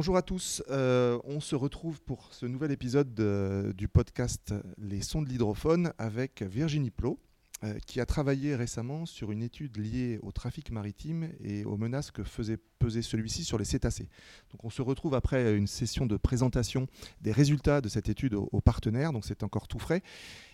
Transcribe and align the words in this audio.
Bonjour 0.00 0.16
à 0.16 0.22
tous, 0.22 0.62
euh, 0.70 1.18
on 1.24 1.40
se 1.40 1.54
retrouve 1.54 2.00
pour 2.00 2.32
ce 2.32 2.46
nouvel 2.46 2.70
épisode 2.70 3.12
de- 3.12 3.74
du 3.76 3.86
podcast 3.86 4.54
Les 4.78 5.02
sons 5.02 5.20
de 5.20 5.28
l'hydrophone 5.28 5.92
avec 5.98 6.40
Virginie 6.40 6.90
Plot, 6.90 7.20
euh, 7.64 7.78
qui 7.86 8.00
a 8.00 8.06
travaillé 8.06 8.56
récemment 8.56 9.04
sur 9.04 9.30
une 9.30 9.42
étude 9.42 9.76
liée 9.76 10.18
au 10.22 10.32
trafic 10.32 10.70
maritime 10.70 11.28
et 11.44 11.66
aux 11.66 11.76
menaces 11.76 12.12
que 12.12 12.24
faisait 12.24 12.56
peser 12.78 13.02
celui-ci 13.02 13.44
sur 13.44 13.58
les 13.58 13.66
cétacés. 13.66 14.08
Donc 14.52 14.64
on 14.64 14.70
se 14.70 14.80
retrouve 14.80 15.14
après 15.14 15.54
une 15.54 15.66
session 15.66 16.06
de 16.06 16.16
présentation 16.16 16.86
des 17.20 17.30
résultats 17.30 17.82
de 17.82 17.90
cette 17.90 18.08
étude 18.08 18.32
aux, 18.32 18.60
partenaires, 18.62 19.12
donc 19.12 19.26
c'est 19.26 19.42
encore 19.42 19.68
tout 19.68 19.78
frais, 19.78 20.02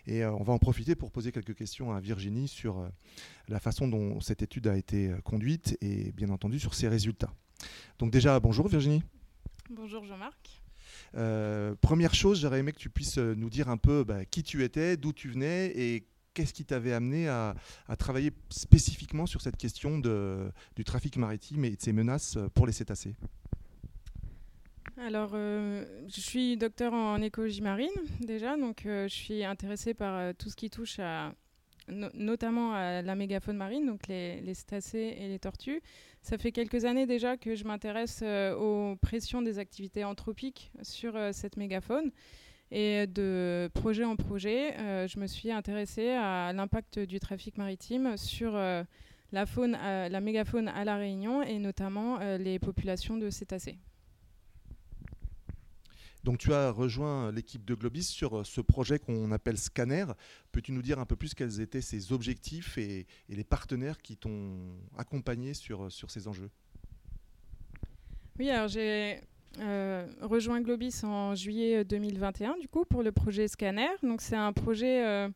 et 0.08 0.24
euh, 0.24 0.32
on 0.32 0.42
va 0.42 0.54
en 0.54 0.58
profiter 0.58 0.96
pour 0.96 1.12
poser 1.12 1.30
quelques 1.30 1.54
questions 1.54 1.92
à 1.92 2.00
Virginie 2.00 2.48
sur 2.48 2.84
la 3.46 3.60
façon 3.60 3.86
dont 3.86 4.18
cette 4.20 4.42
étude 4.42 4.66
a 4.66 4.76
été 4.76 5.14
conduite 5.22 5.78
et 5.80 6.10
bien 6.10 6.30
entendu 6.30 6.58
sur 6.58 6.74
ses 6.74 6.88
résultats. 6.88 7.32
Donc 8.00 8.10
déjà, 8.10 8.40
bonjour 8.40 8.66
Virginie. 8.66 9.04
Bonjour 9.70 10.04
Jean-Marc. 10.04 10.62
Euh, 11.16 11.74
première 11.80 12.14
chose, 12.14 12.40
j'aurais 12.40 12.60
aimé 12.60 12.72
que 12.72 12.78
tu 12.78 12.90
puisses 12.90 13.18
euh, 13.18 13.34
nous 13.34 13.50
dire 13.50 13.68
un 13.68 13.76
peu 13.76 14.04
bah, 14.04 14.24
qui 14.24 14.42
tu 14.42 14.62
étais, 14.62 14.96
d'où 14.96 15.12
tu 15.12 15.28
venais 15.28 15.66
et 15.74 16.06
qu'est-ce 16.34 16.52
qui 16.52 16.64
t'avait 16.64 16.92
amené 16.92 17.28
à, 17.28 17.54
à 17.88 17.96
travailler 17.96 18.32
spécifiquement 18.50 19.26
sur 19.26 19.40
cette 19.40 19.56
question 19.56 19.98
de, 19.98 20.50
du 20.76 20.84
trafic 20.84 21.16
maritime 21.16 21.64
et 21.64 21.70
de 21.70 21.80
ses 21.80 21.92
menaces 21.92 22.36
euh, 22.36 22.48
pour 22.54 22.66
les 22.66 22.72
cétacés. 22.72 23.14
Alors, 24.98 25.32
euh, 25.34 25.84
je 26.08 26.20
suis 26.20 26.56
docteur 26.56 26.94
en 26.94 27.20
écologie 27.20 27.60
marine 27.60 27.90
déjà, 28.20 28.56
donc 28.56 28.86
euh, 28.86 29.08
je 29.08 29.14
suis 29.14 29.44
intéressée 29.44 29.92
par 29.92 30.14
euh, 30.14 30.32
tout 30.32 30.48
ce 30.48 30.56
qui 30.56 30.70
touche 30.70 30.98
à, 31.00 31.34
no- 31.88 32.10
notamment 32.14 32.74
à 32.74 33.02
la 33.02 33.14
mégafaune 33.14 33.56
marine, 33.56 33.86
donc 33.86 34.06
les, 34.08 34.54
cétacés 34.54 35.16
et 35.18 35.28
les 35.28 35.38
tortues. 35.38 35.80
Ça 36.22 36.38
fait 36.38 36.52
quelques 36.52 36.84
années 36.84 37.06
déjà 37.06 37.36
que 37.36 37.54
je 37.54 37.64
m'intéresse 37.64 38.20
euh, 38.22 38.54
aux 38.56 38.96
pressions 38.96 39.42
des 39.42 39.58
activités 39.58 40.04
anthropiques 40.04 40.72
sur 40.82 41.16
euh, 41.16 41.30
cette 41.32 41.56
mégafaune. 41.56 42.10
Et 42.72 43.06
de 43.06 43.70
projet 43.74 44.04
en 44.04 44.16
projet, 44.16 44.76
euh, 44.78 45.06
je 45.06 45.20
me 45.20 45.26
suis 45.28 45.52
intéressée 45.52 46.10
à 46.10 46.52
l'impact 46.52 46.98
du 46.98 47.20
trafic 47.20 47.58
maritime 47.58 48.16
sur 48.16 48.54
la, 49.32 49.46
faune, 49.46 49.72
la 49.72 50.20
mégafaune 50.20 50.66
à 50.66 50.84
La 50.84 50.96
Réunion 50.96 51.42
et 51.42 51.60
notamment 51.60 52.18
les 52.38 52.58
populations 52.58 53.16
de 53.16 53.30
cétacés. 53.30 53.78
Donc 56.26 56.38
tu 56.38 56.52
as 56.52 56.72
rejoint 56.72 57.30
l'équipe 57.30 57.64
de 57.64 57.76
Globis 57.76 58.02
sur 58.02 58.38
euh, 58.38 58.42
ce 58.42 58.60
projet 58.60 58.98
qu'on 58.98 59.30
appelle 59.30 59.56
Scanner. 59.56 60.06
Peux-tu 60.50 60.72
nous 60.72 60.82
dire 60.82 60.98
un 60.98 61.06
peu 61.06 61.14
plus 61.14 61.34
quels 61.34 61.60
étaient 61.60 61.80
ses 61.80 62.12
objectifs 62.12 62.78
et, 62.78 63.06
les 63.28 63.44
partenaires 63.44 63.98
qui 63.98 64.16
t'ont 64.16 64.58
accompagné 64.98 65.54
sur, 65.54 65.90
sur 65.92 66.10
ces 66.10 66.26
enjeux? 66.26 66.50
Oui, 68.40 68.50
alors 68.50 68.66
j'ai 68.66 69.20
euh, 69.60 70.04
rejoint 70.20 70.60
Globis 70.60 71.04
en 71.04 71.36
juillet 71.36 71.84
2021 71.84 72.56
du 72.58 72.66
coup 72.66 72.84
pour 72.84 73.04
le 73.04 73.12
projet 73.12 73.46
Scanner. 73.46 73.94
Donc 74.02 74.20
c'est 74.20 74.34
un 74.34 74.52
projet 74.52 75.06
euh, 75.06 75.28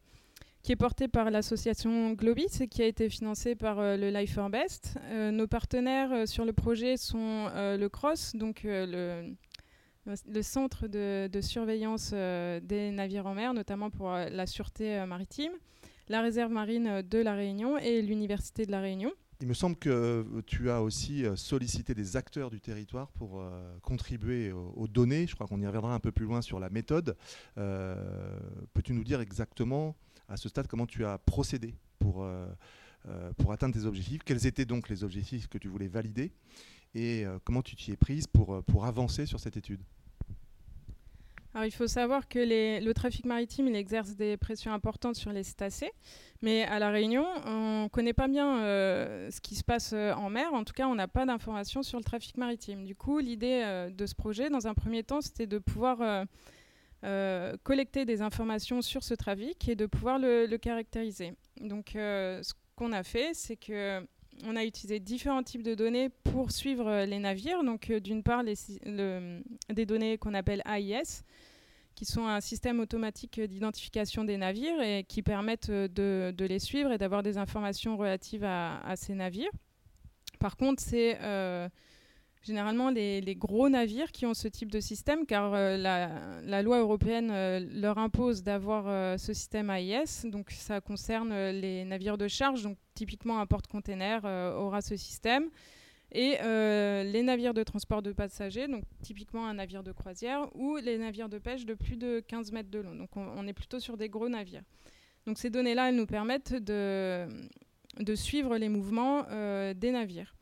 qui 0.62 0.72
est 0.72 0.76
porté 0.76 1.08
par 1.08 1.30
l'association 1.30 2.12
Globis 2.12 2.60
et 2.60 2.68
qui 2.68 2.82
a 2.82 2.86
été 2.86 3.08
financé 3.08 3.54
par 3.54 3.78
euh, 3.78 3.96
le 3.96 4.10
Life 4.10 4.34
for 4.34 4.50
Best. 4.50 4.98
Euh, 5.04 5.30
nos 5.30 5.46
partenaires 5.46 6.12
euh, 6.12 6.26
sur 6.26 6.44
le 6.44 6.52
projet 6.52 6.96
sont 6.96 7.48
euh, 7.54 7.76
le 7.76 7.88
CROSS, 7.88 8.36
donc 8.36 8.64
euh, 8.64 8.86
le 8.86 9.34
le 10.06 10.42
centre 10.42 10.86
de, 10.86 11.40
surveillance 11.40 12.10
euh, 12.12 12.60
des 12.60 12.90
navires 12.90 13.26
en 13.26 13.34
mer, 13.34 13.54
notamment 13.54 13.90
pour 13.90 14.10
euh, 14.10 14.28
la 14.30 14.46
sûreté 14.46 14.98
euh, 14.98 15.06
maritime, 15.06 15.52
la 16.08 16.20
réserve 16.22 16.50
marine 16.50 17.02
de 17.02 17.18
la 17.18 17.34
Réunion 17.34 17.78
et 17.78 18.02
l'Université 18.02 18.66
de 18.66 18.70
la 18.70 18.80
Réunion. 18.80 19.12
Il 19.42 19.46
me 19.46 19.54
semble 19.54 19.76
que 19.76 20.42
tu 20.46 20.70
as 20.70 20.82
aussi 20.82 21.24
sollicité 21.34 21.94
des 21.94 22.16
acteurs 22.18 22.50
du 22.50 22.60
territoire 22.60 23.10
pour 23.12 23.42
contribuer 23.80 24.52
aux, 24.52 24.86
données. 24.86 25.26
Je 25.26 25.34
crois 25.34 25.46
qu'on 25.46 25.62
y 25.62 25.66
reviendra 25.66 25.94
un 25.94 25.98
peu 25.98 26.12
plus 26.12 26.26
loin 26.26 26.42
sur 26.42 26.60
la 26.60 26.68
méthode. 26.68 27.16
Peux-tu 27.54 28.92
nous 28.92 29.02
dire 29.02 29.22
exactement, 29.22 29.96
à 30.28 30.36
ce 30.36 30.50
stade, 30.50 30.66
comment 30.66 30.84
tu 30.84 31.06
as 31.06 31.16
procédé 31.16 31.74
pour, 31.98 32.28
pour 33.38 33.52
atteindre 33.52 33.72
tes 33.72 33.86
objectifs? 33.86 34.24
Quels 34.26 34.46
étaient 34.46 34.66
donc 34.66 34.90
les 34.90 35.04
objectifs 35.04 35.48
que 35.48 35.56
tu 35.56 35.68
voulais 35.68 35.88
valider? 35.88 36.32
Et 36.94 37.24
euh, 37.24 37.38
comment 37.44 37.62
tu 37.62 37.76
t'y 37.76 37.92
es 37.92 37.96
prise 37.96 38.26
pour, 38.26 38.54
euh, 38.54 38.62
pour 38.62 38.84
avancer 38.84 39.26
sur 39.26 39.38
cette 39.38 39.56
étude? 39.56 39.80
Alors, 41.52 41.66
il 41.66 41.72
faut 41.72 41.88
savoir 41.88 42.28
que 42.28 42.38
le 42.38 42.92
trafic 42.92 43.26
maritime 43.26 43.66
il 43.66 43.74
exerce 43.74 44.14
des 44.14 44.36
pressions 44.36 44.72
importantes 44.72 45.16
sur 45.16 45.32
les 45.32 45.42
cétacés, 45.42 45.90
mais 46.42 46.62
à 46.62 46.78
La 46.78 46.90
Réunion, 46.90 47.26
on 47.44 47.84
ne 47.84 47.88
connaît 47.88 48.12
pas 48.12 48.28
bien 48.28 48.60
euh, 48.60 49.28
ce 49.32 49.40
qui 49.40 49.56
se 49.56 49.64
passe 49.64 49.92
en 49.92 50.30
mer. 50.30 50.54
En 50.54 50.62
tout 50.62 50.72
cas, 50.72 50.86
on 50.86 50.94
n'a 50.94 51.08
pas 51.08 51.26
d'informations 51.26 51.82
sur 51.82 51.98
le 51.98 52.04
trafic 52.04 52.36
maritime. 52.36 52.84
Du 52.84 52.94
coup, 52.94 53.18
l'idée 53.18 53.90
de 53.92 54.06
ce 54.06 54.14
projet, 54.14 54.48
dans 54.48 54.68
un 54.68 54.74
premier 54.74 55.02
temps, 55.02 55.20
c'était 55.20 55.48
de 55.48 55.58
pouvoir 55.58 56.24
collecter 57.64 58.04
des 58.04 58.22
informations 58.22 58.80
sur 58.80 59.02
ce 59.02 59.14
trafic 59.14 59.68
et 59.68 59.74
de 59.74 59.86
pouvoir 59.86 60.20
le, 60.20 60.56
caractériser. 60.56 61.34
Donc, 61.60 61.90
ce 61.94 62.52
qu'on 62.76 62.92
a 62.92 63.02
fait, 63.02 63.34
c'est 63.34 63.56
que 63.56 64.06
on 64.44 64.56
a 64.56 64.64
utilisé 64.64 65.00
différents 65.00 65.42
types 65.42 65.62
de 65.62 65.74
données 65.74 66.08
pour 66.08 66.50
suivre 66.52 66.86
euh, 66.86 67.06
les 67.06 67.18
navires. 67.18 67.62
Donc, 67.64 67.90
euh, 67.90 68.00
d'une 68.00 68.22
part, 68.22 68.42
les 68.42 68.54
le- 68.84 69.42
des 69.68 69.86
données 69.86 70.18
qu'on 70.18 70.34
appelle 70.34 70.62
AIS, 70.66 71.24
qui 71.94 72.04
sont 72.04 72.26
un 72.26 72.40
système 72.40 72.80
automatique 72.80 73.38
euh, 73.38 73.46
d'identification 73.46 74.24
des 74.24 74.36
navires 74.36 74.80
et 74.80 75.04
qui 75.04 75.22
permettent 75.22 75.70
euh, 75.70 76.32
de, 76.32 76.44
les 76.44 76.58
suivre 76.58 76.92
et 76.92 76.98
d'avoir 76.98 77.22
des 77.22 77.36
informations 77.38 77.96
relatives 77.96 78.44
à, 78.44 78.94
ces 78.96 79.14
navires. 79.14 79.50
Par 80.38 80.56
contre, 80.56 80.82
c'est 80.82 81.18
euh, 81.20 81.68
généralement 82.42 82.90
les, 82.90 83.34
gros 83.36 83.68
navires 83.68 84.12
qui 84.12 84.26
ont 84.26 84.34
ce 84.34 84.48
type 84.48 84.70
de 84.70 84.80
système, 84.80 85.26
car 85.26 85.52
euh, 85.54 85.76
la, 85.76 86.62
loi 86.62 86.78
européenne 86.78 87.30
euh, 87.30 87.60
leur 87.72 87.98
impose 87.98 88.42
d'avoir 88.42 88.84
euh, 88.86 89.18
ce 89.18 89.32
système 89.32 89.70
AIS. 89.70 90.24
Donc, 90.24 90.50
ça 90.50 90.80
concerne 90.80 91.32
les 91.50 91.84
navires 91.84 92.18
de 92.18 92.28
charge. 92.28 92.62
Donc, 92.62 92.78
typiquement, 92.94 93.40
un 93.40 93.46
porte-container 93.46 94.24
aura 94.24 94.80
ce 94.80 94.96
système. 94.96 95.50
Et 96.12 96.38
les 96.42 97.22
navires 97.22 97.54
de 97.54 97.62
transport 97.62 98.02
de 98.02 98.10
passagers, 98.12 98.66
donc 98.66 98.82
typiquement 99.00 99.46
un 99.46 99.54
navire 99.54 99.84
de 99.84 99.92
croisière, 99.92 100.48
ou 100.56 100.76
les 100.76 100.98
navires 100.98 101.28
de 101.28 101.38
pêche 101.38 101.64
de 101.64 101.74
plus 101.74 101.96
de 101.96 102.18
15 102.26 102.50
mètres 102.50 102.68
de 102.68 102.80
long. 102.80 102.96
Donc 102.96 103.16
on, 103.16 103.46
est 103.46 103.52
plutôt 103.52 103.78
sur 103.78 103.96
des 103.96 104.08
gros 104.08 104.28
navires. 104.28 104.64
Donc 105.24 105.38
ces 105.38 105.50
données-là, 105.50 105.88
elles 105.90 105.94
nous 105.94 106.06
permettent 106.06 106.52
de, 106.52 107.28
suivre 108.16 108.58
les 108.58 108.68
mouvements 108.68 109.22
des 109.72 109.92
navires. 109.92 110.34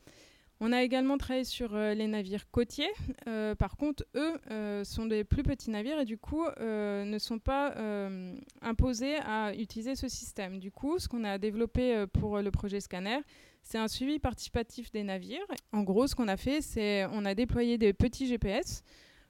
On 0.61 0.73
a 0.73 0.83
également 0.83 1.19
travaillé 1.19 1.45
sur 1.45 1.75
euh, 1.75 1.95
les 1.95 2.09
navires 2.09 2.51
côtiers. 2.51 2.91
Euh, 3.29 3.55
par 3.55 3.77
contre, 3.77 4.05
eux 4.17 4.35
euh, 4.51 4.83
sont 4.83 5.07
des 5.07 5.23
plus 5.23 5.45
petits 5.45 5.71
navires 5.71 6.01
et 6.01 6.05
du 6.05 6.19
coup 6.19 6.45
ne 6.59 7.19
sont 7.19 7.39
pas 7.39 7.75
imposés 8.63 9.17
à 9.17 9.55
utiliser 9.55 9.95
ce 9.95 10.09
système. 10.09 10.59
Du 10.59 10.71
coup, 10.71 10.99
ce 10.99 11.09
qu'on 11.09 11.25
a 11.25 11.39
développé 11.39 12.07
pour 12.13 12.41
le 12.41 12.51
projet 12.51 12.81
Scanner, 12.81 13.19
c'est 13.63 13.79
un 13.79 13.89
suivi 13.89 14.19
participatif 14.19 14.91
des 14.91 15.03
navires. 15.03 15.47
En 15.73 15.83
gros, 15.83 16.07
ce 16.07 16.15
qu'on 16.15 16.29
a 16.29 16.37
fait, 16.37 16.61
c'est 16.61 17.07
on 17.13 17.25
a 17.25 17.35
déployé 17.35 17.79
des 17.79 17.93
petits 17.93 18.27
GPS 18.27 18.83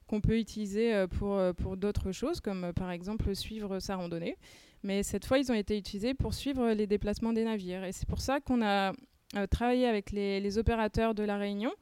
qu'on 0.07 0.21
peut 0.21 0.39
utiliser 0.39 1.07
pour, 1.19 1.41
pour 1.57 1.77
d'autres 1.77 2.13
choses, 2.13 2.41
comme 2.41 2.73
par 2.75 2.91
exemple 2.91 3.35
suivre 3.35 3.79
sa 3.79 3.97
randonnée. 3.97 4.37
Mais 4.83 5.03
cette 5.03 5.27
fois, 5.27 5.39
ils 5.39 5.51
ont 5.51 5.57
été 5.57 5.77
utilisés 5.77 6.15
pour 6.15 6.35
suivre 6.35 6.71
les 6.71 6.87
déplacements 6.87 7.33
des 7.33 7.45
navires. 7.45 7.85
Et 7.85 7.93
c'est 7.93 8.09
pour 8.09 8.21
ça 8.21 8.41
qu'on 8.41 8.63
a 8.63 8.93
euh, 9.37 9.47
travaillé 9.47 9.87
avec 9.87 10.11
les, 10.11 10.59
opérateurs 10.59 11.15
de 11.15 11.23
la 11.23 11.37
Réunion, 11.37 11.73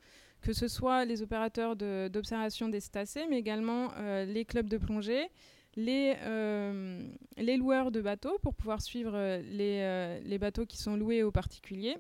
que 0.43 0.53
ce 0.53 0.69
soit 0.69 1.05
les 1.05 1.23
opérateurs 1.23 1.77
d'observation 1.77 2.69
des 2.69 2.81
cétacés, 2.81 3.27
mais 3.29 3.39
également 3.39 3.93
euh, 3.97 4.25
les 4.25 4.45
clubs 4.45 4.69
de 4.69 4.78
plongée, 4.78 5.28
les, 5.77 6.15
euh, 6.22 7.01
les 7.37 7.57
loueurs 7.57 7.91
de 7.91 8.01
bateaux 8.01 8.39
pour 8.43 8.54
pouvoir 8.54 8.83
suivre 8.83 9.41
les, 9.43 10.39
bateaux 10.39 10.66
qui 10.66 10.78
sont 10.78 10.97
loués 10.97 11.22
aux 11.22 11.31
particuliers 11.31 11.97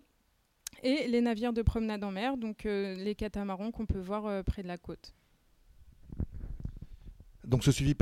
et 0.82 1.08
les 1.08 1.20
navires 1.20 1.52
de 1.52 1.62
promenade 1.62 2.02
en 2.04 2.10
mer, 2.10 2.36
donc 2.36 2.64
les 2.64 3.14
catamarans 3.14 3.70
qu'on 3.70 3.86
peut 3.86 3.98
voir 3.98 4.44
près 4.44 4.62
de 4.62 4.68
la 4.68 4.78
côte. 4.78 5.15
Donc 7.46 7.62
ce 7.62 7.70
suivi 7.70 7.94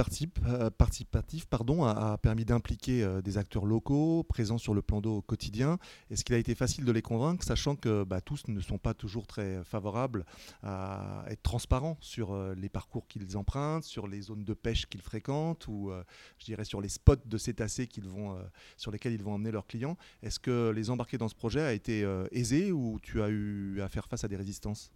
euh, 0.46 0.70
participatif 0.70 1.46
a, 1.52 2.18
permis 2.18 2.46
d'impliquer 2.46 3.04
euh, 3.04 3.20
des 3.20 3.36
acteurs 3.36 3.66
locaux 3.66 4.22
présents 4.22 4.56
sur 4.56 4.72
le 4.72 4.80
plan 4.80 5.02
d'eau 5.02 5.16
au 5.18 5.22
quotidien. 5.22 5.78
Est-ce 6.10 6.24
qu'il 6.24 6.34
a 6.34 6.38
été 6.38 6.54
facile 6.54 6.86
de 6.86 6.92
les 6.92 7.02
convaincre, 7.02 7.44
sachant 7.44 7.76
que 7.76 8.04
bah, 8.04 8.22
tous 8.22 8.48
ne 8.48 8.58
sont 8.60 8.78
pas 8.78 8.94
toujours 8.94 9.26
très 9.26 9.62
favorables 9.62 10.24
à 10.62 11.26
être 11.28 11.42
transparents 11.42 11.98
sur 12.00 12.32
euh, 12.32 12.54
les 12.54 12.70
parcours 12.70 13.06
qu'ils 13.06 13.36
empruntent, 13.36 13.84
sur 13.84 14.08
les 14.08 14.22
zones 14.22 14.44
de 14.44 14.54
pêche 14.54 14.86
qu'ils 14.86 15.02
fréquentent, 15.02 15.68
ou 15.68 15.92
je 16.38 16.44
dirais 16.46 16.64
sur 16.64 16.80
les 16.80 16.88
spots 16.88 17.16
de 17.26 17.36
cétacés 17.36 17.86
sur 18.78 18.90
lesquels 18.90 19.12
ils 19.12 19.22
vont 19.22 19.34
emmener 19.34 19.50
leurs 19.50 19.66
clients? 19.66 19.98
Est-ce 20.22 20.40
que 20.40 20.70
les 20.70 20.88
embarquer 20.88 21.18
dans 21.18 21.28
ce 21.28 21.34
projet 21.34 21.60
a 21.60 21.72
été 21.74 22.08
aisé 22.32 22.72
ou 22.72 22.98
tu 23.02 23.20
as 23.20 23.28
eu 23.28 23.80
à 23.82 23.88
faire 23.88 24.06
face 24.06 24.24
à 24.24 24.28
des 24.28 24.36
résistances? 24.36 24.90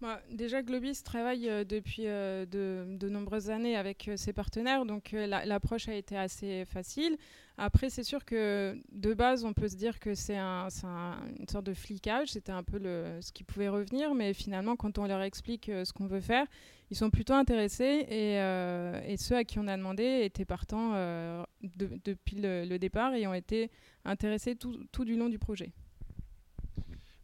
Bah, 0.00 0.20
déjà, 0.30 0.62
Globis 0.62 1.02
travaille 1.02 1.48
euh, 1.48 1.64
depuis 1.64 2.04
euh, 2.06 2.46
de, 2.46 3.08
nombreuses 3.08 3.50
années 3.50 3.76
avec 3.76 4.06
euh, 4.06 4.16
ses 4.16 4.32
partenaires, 4.32 4.86
donc 4.86 5.10
l'approche 5.12 5.88
a 5.88 5.94
été 5.94 6.16
assez 6.16 6.64
facile. 6.66 7.16
Après, 7.56 7.90
c'est 7.90 8.04
sûr 8.04 8.24
que 8.24 8.78
de 8.92 9.12
base, 9.14 9.44
on 9.44 9.52
peut 9.52 9.66
se 9.66 9.74
dire 9.74 9.98
que 9.98 10.14
c'est 10.14 10.36
un, 10.36 10.68
une 11.40 11.48
sorte 11.48 11.66
de 11.66 11.74
flicage, 11.74 12.28
c'était 12.28 12.52
un 12.52 12.62
peu 12.62 12.78
ce 13.20 13.32
qui 13.32 13.42
pouvait 13.42 13.68
revenir, 13.68 14.14
mais 14.14 14.32
finalement, 14.34 14.76
quand 14.76 14.98
on 14.98 15.06
leur 15.06 15.22
explique 15.22 15.64
ce 15.66 15.92
qu'on 15.92 16.06
veut 16.06 16.20
faire, 16.20 16.46
ils 16.92 16.96
sont 16.96 17.10
plutôt 17.10 17.34
intéressés 17.34 18.06
et, 18.08 19.16
ceux 19.16 19.34
à 19.34 19.42
qui 19.42 19.58
on 19.58 19.66
a 19.66 19.76
demandé 19.76 20.20
étaient 20.22 20.44
partants 20.44 20.92
depuis 21.64 22.36
le, 22.36 22.76
départ 22.76 23.14
et 23.14 23.26
ont 23.26 23.34
été 23.34 23.72
intéressés 24.04 24.54
tout 24.54 25.04
du 25.04 25.16
long 25.16 25.28
du 25.28 25.40
projet. 25.40 25.72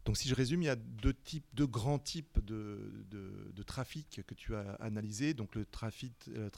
Donc 0.05 0.17
si 0.17 0.29
je 0.29 0.35
résume, 0.35 0.61
il 0.61 0.65
y 0.65 0.69
a 0.69 0.75
deux 0.75 1.65
grands 1.65 1.97
types 1.97 2.39
de, 2.45 3.63
trafic 3.65 4.21
que 4.27 4.35
tu 4.35 4.55
as 4.55 4.73
analysé. 4.79 5.33
Donc 5.33 5.55
le 5.55 5.65
trafic, 5.65 6.13
euh, 6.29 6.49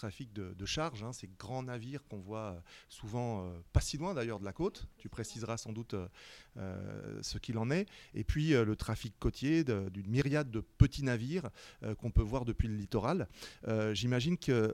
de, 0.53 0.65
charge, 0.65 1.03
hein, 1.03 1.13
ces 1.13 1.29
grands 1.39 1.63
navires 1.63 2.03
qu'on 2.09 2.19
voit 2.19 2.51
euh, 2.51 2.59
souvent 2.89 3.45
euh, 3.45 3.57
pas 3.71 3.79
si 3.79 3.97
loin 3.97 4.13
d'ailleurs 4.13 4.39
de 4.39 4.45
la 4.45 4.51
côte. 4.51 4.87
Tu 4.97 5.07
préciseras 5.07 5.55
sans 5.55 5.71
doute 5.71 5.95
ce 7.21 7.37
qu'il 7.37 7.57
en 7.57 7.69
est. 7.71 7.87
Et 8.13 8.23
puis 8.23 8.49
le 8.49 8.75
trafic 8.75 9.13
côtier 9.19 9.63
d'une 9.63 10.07
myriade 10.07 10.51
de 10.51 10.59
petits 10.59 11.03
navires 11.03 11.49
qu'on 11.99 12.11
peut 12.11 12.21
voir 12.21 12.43
depuis 12.45 12.67
le 12.67 12.75
littoral. 12.75 13.27
J'imagine 13.93 14.37
que 14.37 14.73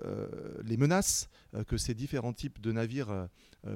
les 0.64 0.78
menaces 0.78 1.30
que 1.68 1.78
ces 1.78 1.94
différents 1.94 2.34
types 2.34 2.62
de 2.62 2.72
navires 2.72 3.28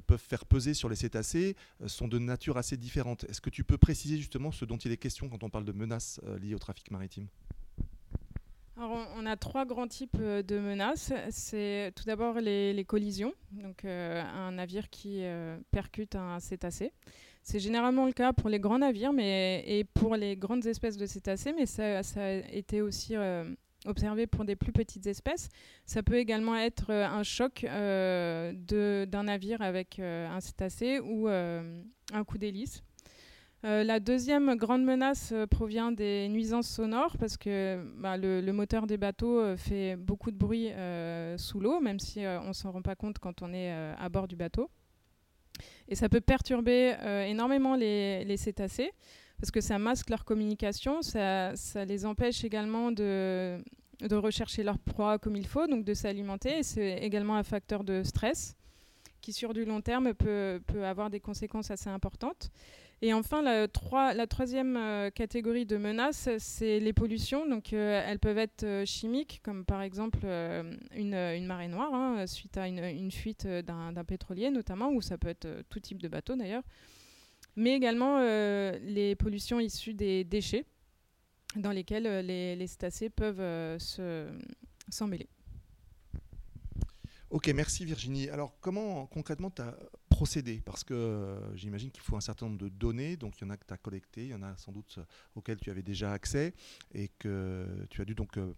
peuvent 0.06 0.20
faire 0.20 0.46
peser 0.46 0.74
sur 0.74 0.90
les 0.90 0.96
cétacés 0.96 1.56
sont 1.86 2.08
de 2.08 2.18
nature 2.18 2.58
assez 2.58 2.78
différente. 2.78 3.26
Est-ce 3.26 3.42
que 3.42 3.50
tu 3.50 3.64
peux 3.64 3.78
préciser 3.78 4.18
justement 4.18 4.52
ce 4.52 4.66
dont 4.66 4.78
il 4.78 4.87
des 4.88 4.98
questions 4.98 5.30
quand 5.30 5.44
on 5.44 5.50
parle 5.50 5.66
de 5.66 5.72
menaces 5.72 6.20
euh, 6.24 6.38
liées 6.40 6.56
au 6.56 6.60
trafic 6.60 6.92
maritime 6.92 7.28
alors, 8.80 9.08
on 9.16 9.26
a 9.26 9.36
trois 9.38 9.66
grands 9.66 9.88
types 9.88 10.20
euh, 10.20 10.44
de 10.44 10.60
menaces. 10.60 11.12
C'est 11.32 11.92
tout 11.96 12.04
d'abord 12.04 12.36
les, 12.36 12.86
collisions, 12.88 13.34
donc 13.50 13.84
euh, 13.84 14.22
un 14.24 14.52
navire 14.52 14.92
qui 14.92 15.24
percute 15.72 16.14
un 16.14 16.40
cétacé. 16.40 16.94
C'est 17.42 17.58
généralement 17.60 18.06
le 18.06 18.12
cas 18.12 18.34
pour 18.34 18.50
les 18.50 18.60
grands 18.60 18.78
navires 18.78 19.14
mais, 19.14 19.64
et 19.66 19.84
pour 19.84 20.16
les 20.16 20.38
grandes 20.38 20.68
espèces 20.68 20.96
de 20.96 21.08
cétacés, 21.08 21.54
mais 21.54 21.66
ça 21.66 22.02
a 22.18 22.32
été 22.52 22.84
aussi 22.84 23.16
observé 23.88 24.28
pour 24.28 24.46
des 24.46 24.56
plus 24.56 24.74
petites 24.74 25.08
espèces. 25.08 25.50
Ça 25.88 26.04
peut 26.04 26.18
également 26.18 26.56
être 26.56 26.92
un 26.92 27.24
choc 27.24 27.62
d'un 27.64 29.24
navire 29.24 29.64
avec 29.64 29.98
un 29.98 30.40
cétacé 30.40 31.00
ou 31.00 31.28
un 31.28 32.24
coup 32.28 32.38
d'hélice. 32.38 32.84
Euh, 33.66 33.84
la 33.84 34.00
deuxième 34.00 34.56
grande 34.56 34.84
menace 34.84 35.32
euh, 35.34 35.48
provient 35.48 35.92
des 35.92 36.30
nuisances 36.30 36.68
sonores 36.70 37.18
parce 37.18 37.38
que 37.38 37.84
bah, 37.98 38.16
le, 38.16 38.52
moteur 38.52 38.86
des 38.86 38.98
bateaux 38.98 39.40
euh, 39.40 39.58
fait 39.58 39.96
beaucoup 39.96 40.30
de 40.30 40.38
bruit 40.38 40.70
sous 41.38 41.60
l'eau, 41.60 41.80
même 41.80 42.00
si 42.00 42.20
on 42.20 42.50
ne 42.50 42.54
s'en 42.54 42.72
rend 42.72 42.82
pas 42.82 42.96
compte 42.96 43.18
quand 43.20 43.42
on 43.42 43.54
est 43.54 43.72
à 43.72 44.10
bord 44.10 44.28
du 44.28 44.36
bateau. 44.36 44.70
Et 45.88 45.96
ça 45.96 46.08
peut 46.08 46.22
perturber 46.22 46.96
énormément 47.28 47.76
les, 47.76 48.38
cétacés 48.38 48.92
parce 49.40 49.52
que 49.52 49.62
ça 49.62 49.80
masque 49.80 50.10
leur 50.10 50.26
communication, 50.26 51.02
ça, 51.02 51.54
les 51.86 52.06
empêche 52.06 52.44
également 52.44 52.92
de, 52.92 53.60
rechercher 54.12 54.64
leur 54.64 54.78
proie 54.78 55.18
comme 55.18 55.36
il 55.36 55.48
faut, 55.48 55.66
donc 55.68 55.84
de 55.84 55.94
s'alimenter. 55.94 56.62
C'est 56.64 56.98
également 57.00 57.36
un 57.36 57.44
facteur 57.44 57.84
de 57.84 58.04
stress 58.04 58.56
qui, 59.22 59.34
sur 59.34 59.54
du 59.54 59.66
long 59.66 59.82
terme, 59.82 60.14
peut 60.14 60.62
avoir 60.84 61.10
des 61.10 61.20
conséquences 61.20 61.72
assez 61.72 61.90
importantes. 61.90 62.52
Et 63.04 63.14
enfin, 63.14 63.44
la, 63.44 63.68
troisième 63.68 64.76
euh, 64.76 65.12
catégorie 65.12 65.68
de 65.68 65.78
menaces, 65.78 66.30
c'est 66.40 66.80
les 66.80 66.94
pollutions. 66.94 67.48
Donc, 67.48 67.74
euh, 67.74 68.04
elles 68.06 68.18
peuvent 68.18 68.40
être 68.40 68.64
euh, 68.64 68.86
chimiques, 68.86 69.40
comme 69.44 69.66
par 69.66 69.84
exemple 69.84 70.26
une, 70.96 71.46
marée 71.46 71.68
noire, 71.68 71.94
hein, 71.94 72.26
suite 72.26 72.58
à 72.58 72.68
une, 72.68 73.12
fuite 73.12 73.46
d'un 73.48 74.04
pétrolier 74.04 74.50
notamment, 74.50 74.90
ou 74.90 75.02
ça 75.02 75.18
peut 75.18 75.28
être 75.28 75.48
tout 75.70 75.80
type 75.80 76.02
de 76.02 76.08
bateau 76.08 76.36
d'ailleurs. 76.36 76.64
Mais 77.56 77.76
également 77.76 78.20
les 78.20 79.16
pollutions 79.16 79.60
issues 79.60 79.94
des 79.94 80.24
déchets, 80.24 80.66
dans 81.56 81.72
lesquels 81.72 82.26
les, 82.26 82.56
les 82.56 82.68
cétacés 82.68 83.10
peuvent 83.10 83.78
s'emmêler. 84.90 85.28
Ok, 87.30 87.48
merci 87.50 87.84
Virginie. 87.84 88.30
Alors, 88.30 88.58
comment 88.60 89.06
concrètement 89.08 89.52
tu 89.52 89.62
as 89.62 89.76
procédé 90.18 90.64
Parce 90.66 90.84
que 90.84 90.96
euh, 90.96 91.56
j'imagine 91.56 91.92
qu'il 91.92 92.02
faut 92.02 92.18
un 92.18 92.22
certain 92.22 92.48
nombre 92.48 92.58
de 92.58 92.70
données, 92.70 93.18
donc 93.18 93.38
il 93.38 93.44
y 93.44 93.48
en 93.48 93.52
a 93.52 93.58
que 93.58 93.66
tu 93.68 93.72
as 93.72 93.78
collectées, 93.78 94.24
il 94.24 94.30
y 94.30 94.34
en 94.34 94.42
a 94.42 94.58
sans 94.58 94.72
doute 94.72 94.98
auxquelles 95.36 95.60
tu 95.60 95.70
avais 95.70 95.84
déjà 95.84 96.12
accès 96.12 96.56
et 96.92 97.10
que 97.20 97.68
tu 97.92 98.02
as 98.02 98.06
dû 98.06 98.16
donc, 98.16 98.36
euh, 98.38 98.52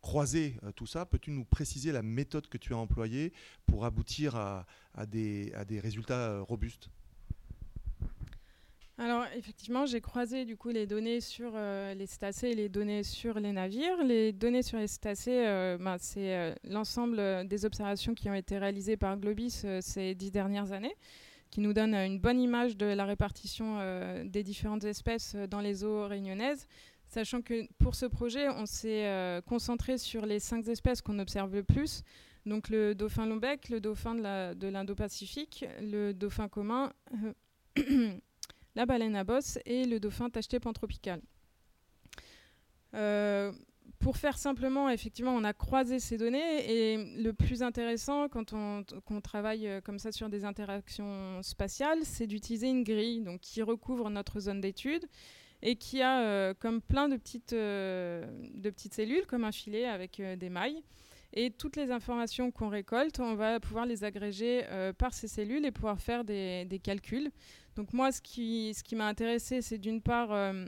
croiser 0.00 0.56
euh, 0.62 0.72
tout 0.72 0.86
ça. 0.86 1.04
Peux-tu 1.04 1.32
nous 1.32 1.44
préciser 1.44 1.92
la 1.92 2.00
méthode 2.00 2.48
que 2.48 2.56
tu 2.56 2.72
as 2.72 2.78
employée 2.78 3.34
pour 3.66 3.84
aboutir 3.84 4.36
à 4.36 4.64
des 5.06 5.80
résultats 5.82 6.40
robustes? 6.40 6.88
Alors 9.00 9.24
effectivement, 9.34 9.86
j'ai 9.86 10.02
croisé 10.02 10.44
du 10.44 10.58
coup 10.58 10.68
les 10.68 10.86
données 10.86 11.22
sur 11.22 11.52
euh, 11.54 11.94
les 11.94 12.04
cétacés 12.04 12.48
et 12.48 12.54
les 12.54 12.68
données 12.68 13.02
sur 13.02 13.40
les 13.40 13.50
navires. 13.50 14.04
Les 14.04 14.30
données 14.30 14.62
sur 14.62 14.76
les 14.76 14.88
cétacés, 14.88 15.46
euh, 15.46 15.78
ben, 15.80 15.96
c'est 15.98 16.36
euh, 16.36 16.54
l'ensemble 16.64 17.48
des 17.48 17.64
observations 17.64 18.12
qui 18.12 18.28
ont 18.28 18.34
été 18.34 18.58
réalisées 18.58 18.98
par 18.98 19.16
Globis 19.16 19.64
ces 19.80 20.14
dix 20.14 20.30
dernières 20.30 20.72
années, 20.72 20.94
qui 21.50 21.62
nous 21.62 21.72
donnent 21.72 21.94
une 21.94 22.18
bonne 22.18 22.38
image 22.38 22.76
de 22.76 22.84
la 22.84 23.06
répartition 23.06 23.78
des 24.26 24.42
différentes 24.42 24.84
espèces 24.84 25.34
dans 25.48 25.60
les 25.60 25.82
eaux 25.82 26.06
réunionnaises. 26.06 26.66
Sachant 27.06 27.40
que 27.40 27.66
pour 27.78 27.94
ce 27.94 28.04
projet, 28.04 28.50
on 28.50 28.66
s'est 28.66 29.40
concentré 29.46 29.96
sur 29.96 30.26
les 30.26 30.40
cinq 30.40 30.68
espèces 30.68 31.00
qu'on 31.00 31.18
observe 31.18 31.54
le 31.54 31.62
plus. 31.62 32.02
Donc 32.44 32.68
le 32.68 32.94
dauphin 32.94 33.24
lombec, 33.24 33.70
le 33.70 33.80
dauphin 33.80 34.14
de 34.14 34.66
l'Indo-Pacifique, 34.68 35.64
le 35.80 36.12
dauphin 36.12 36.48
commun, 36.48 36.92
la 38.74 38.86
baleine 38.86 39.16
à 39.16 39.24
bosse 39.24 39.58
et 39.64 39.84
le 39.84 40.00
dauphin 40.00 40.30
tacheté 40.30 40.60
pantropical. 40.60 41.20
Euh, 42.94 43.52
pour 43.98 44.16
faire 44.16 44.38
simplement, 44.38 44.88
effectivement, 44.88 45.34
on 45.34 45.44
a 45.44 45.52
croisé 45.52 45.98
ces 45.98 46.16
données 46.16 46.70
et 46.70 47.22
le 47.22 47.32
plus 47.32 47.62
intéressant 47.62 48.28
quand 48.28 48.52
on, 48.52 48.84
travaille 49.22 49.68
euh, 49.68 49.80
comme 49.80 49.98
ça 49.98 50.10
sur 50.10 50.28
des 50.28 50.44
interactions 50.44 51.42
spatiales, 51.42 52.04
c'est 52.04 52.26
d'utiliser 52.26 52.68
une 52.68 52.82
grille 52.82 53.20
donc, 53.20 53.40
qui 53.40 53.62
recouvre 53.62 54.08
notre 54.08 54.40
zone 54.40 54.60
d'étude 54.60 55.06
et 55.62 55.76
qui 55.76 56.00
a 56.00 56.22
euh, 56.22 56.54
comme 56.58 56.80
plein 56.80 57.08
de 57.08 57.16
petites, 57.16 57.50
cellules, 58.94 59.26
comme 59.26 59.44
un 59.44 59.52
filet 59.52 59.84
avec 59.84 60.22
des 60.22 60.48
mailles. 60.48 60.82
Et 61.32 61.50
toutes 61.52 61.76
les 61.76 61.92
informations 61.92 62.50
qu'on 62.50 62.68
récolte, 62.68 63.20
on 63.20 63.34
va 63.34 63.60
pouvoir 63.60 63.86
les 63.86 64.02
agréger 64.02 64.64
par 64.98 65.14
ces 65.14 65.28
cellules 65.28 65.64
et 65.64 65.70
pouvoir 65.70 66.00
faire 66.00 66.24
des 66.24 66.80
calculs. 66.82 67.30
Donc 67.80 67.94
moi, 67.94 68.12
ce 68.12 68.20
qui, 68.20 68.74
m'a 68.94 69.06
intéressé, 69.06 69.62
c'est 69.62 69.78
d'une 69.78 70.02
part 70.02 70.32
euh, 70.32 70.66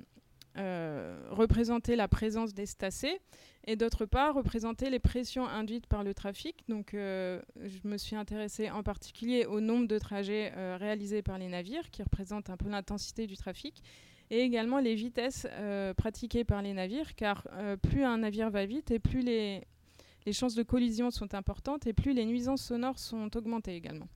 euh, 0.57 1.29
représenter 1.29 1.95
la 1.95 2.09
présence 2.09 2.55
des 2.55 2.65
cétacés 2.65 3.21
et 3.67 3.77
d'autre 3.77 4.07
part 4.07 4.35
représenter 4.35 4.89
les 4.89 4.99
pressions 4.99 5.47
induites 5.47 5.87
par 5.87 6.05
le 6.05 6.15
trafic. 6.15 6.65
Donc 6.71 6.95
euh, 6.95 7.43
je 7.61 7.87
me 7.87 7.99
suis 7.99 8.17
intéressée 8.17 8.71
en 8.71 8.83
particulier 8.83 9.45
au 9.45 9.61
nombre 9.61 9.87
de 9.89 9.99
trajets 9.99 10.55
réalisés 10.79 11.21
par 11.21 11.37
les 11.37 11.49
navires, 11.49 11.91
qui 11.91 12.03
représentent 12.03 12.49
un 12.49 12.57
peu 12.57 12.71
l'intensité 12.71 13.27
du 13.27 13.37
trafic, 13.37 13.83
et 14.31 14.41
également 14.41 14.79
les 14.79 14.95
vitesses 14.95 15.47
pratiquées 15.99 16.45
par 16.45 16.63
les 16.63 16.73
navires, 16.73 17.15
car 17.15 17.47
plus 17.83 18.05
un 18.05 18.17
navire 18.17 18.49
va 18.49 18.65
vite 18.65 18.91
et 18.91 18.99
plus 18.99 19.21
les, 19.21 19.67
les 20.25 20.33
chances 20.33 20.55
de 20.55 20.63
collision 20.63 21.11
sont 21.11 21.35
importantes 21.35 21.87
et 21.87 21.93
plus 21.93 22.15
les 22.15 22.25
nuisances 22.25 22.63
sonores 22.63 22.99
sont 22.99 23.37
augmentées 23.37 23.77
également. 23.77 24.09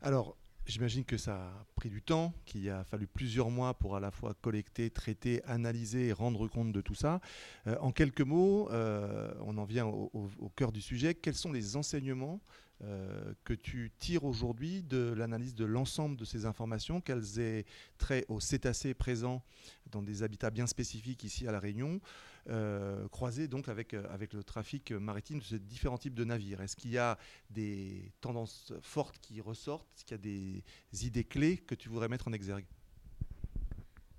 Alors, 0.00 0.36
J'imagine 0.64 1.04
que 1.04 1.16
ça 1.16 1.34
a 1.34 1.66
pris 1.74 1.90
du 1.90 2.02
temps, 2.02 2.32
qu'il 2.46 2.70
a 2.70 2.84
fallu 2.84 3.08
plusieurs 3.08 3.50
mois 3.50 3.74
pour 3.74 3.96
à 3.96 4.00
la 4.00 4.12
fois 4.12 4.32
collecter, 4.34 4.90
traiter, 4.90 5.42
analyser 5.44 6.08
et 6.08 6.12
rendre 6.12 6.46
compte 6.46 6.70
de 6.70 6.80
tout 6.80 6.94
ça. 6.94 7.20
Euh, 7.66 7.76
en 7.80 7.90
quelques 7.90 8.20
mots, 8.20 8.70
euh, 8.70 9.34
on 9.40 9.58
en 9.58 9.64
vient 9.64 9.86
au, 9.86 10.30
cœur 10.54 10.70
du 10.70 10.80
sujet. 10.80 11.14
Quels 11.14 11.34
sont 11.34 11.50
les 11.50 11.74
enseignements 11.76 12.40
euh, 12.84 13.34
que 13.44 13.54
tu 13.54 13.90
tires 13.98 14.24
aujourd'hui 14.24 14.84
de 14.84 15.12
l'analyse 15.16 15.56
de 15.56 15.64
l'ensemble 15.64 16.16
de 16.16 16.24
ces 16.24 16.46
informations, 16.46 17.00
qu'elles 17.00 17.40
aient 17.40 17.64
trait 17.98 18.24
aux 18.28 18.40
cétacés 18.40 18.94
présents 18.94 19.42
dans 19.90 20.02
des 20.02 20.22
habitats 20.22 20.50
bien 20.50 20.68
spécifiques 20.68 21.24
ici 21.24 21.46
à 21.48 21.52
La 21.52 21.58
Réunion, 21.58 22.00
euh, 22.48 23.08
croisés 23.08 23.48
donc 23.48 23.68
avec, 23.68 23.94
euh, 23.94 24.04
avec 24.10 24.32
le 24.32 24.42
trafic 24.42 24.92
maritime 24.92 25.38
de 25.38 25.44
ces 25.44 25.58
différents 25.58 25.98
types 25.98 26.14
de 26.14 26.24
navires 26.24 26.60
Est-ce 26.60 26.76
qu'il 26.76 26.90
y 26.90 26.98
a 26.98 27.18
des 27.50 28.12
tendances 28.20 28.72
fortes 28.80 29.18
qui 29.18 29.40
ressortent? 29.40 29.88
Est-ce 29.96 30.04
qu'il 30.04 30.16
y 30.16 30.20
a 30.20 30.62
des 30.92 31.06
idées 31.06 31.24
clés 31.24 31.58
que 31.58 31.74
tu 31.74 31.88
voudrais 31.88 32.08
mettre 32.08 32.28
en 32.28 32.32
exergue? 32.32 32.66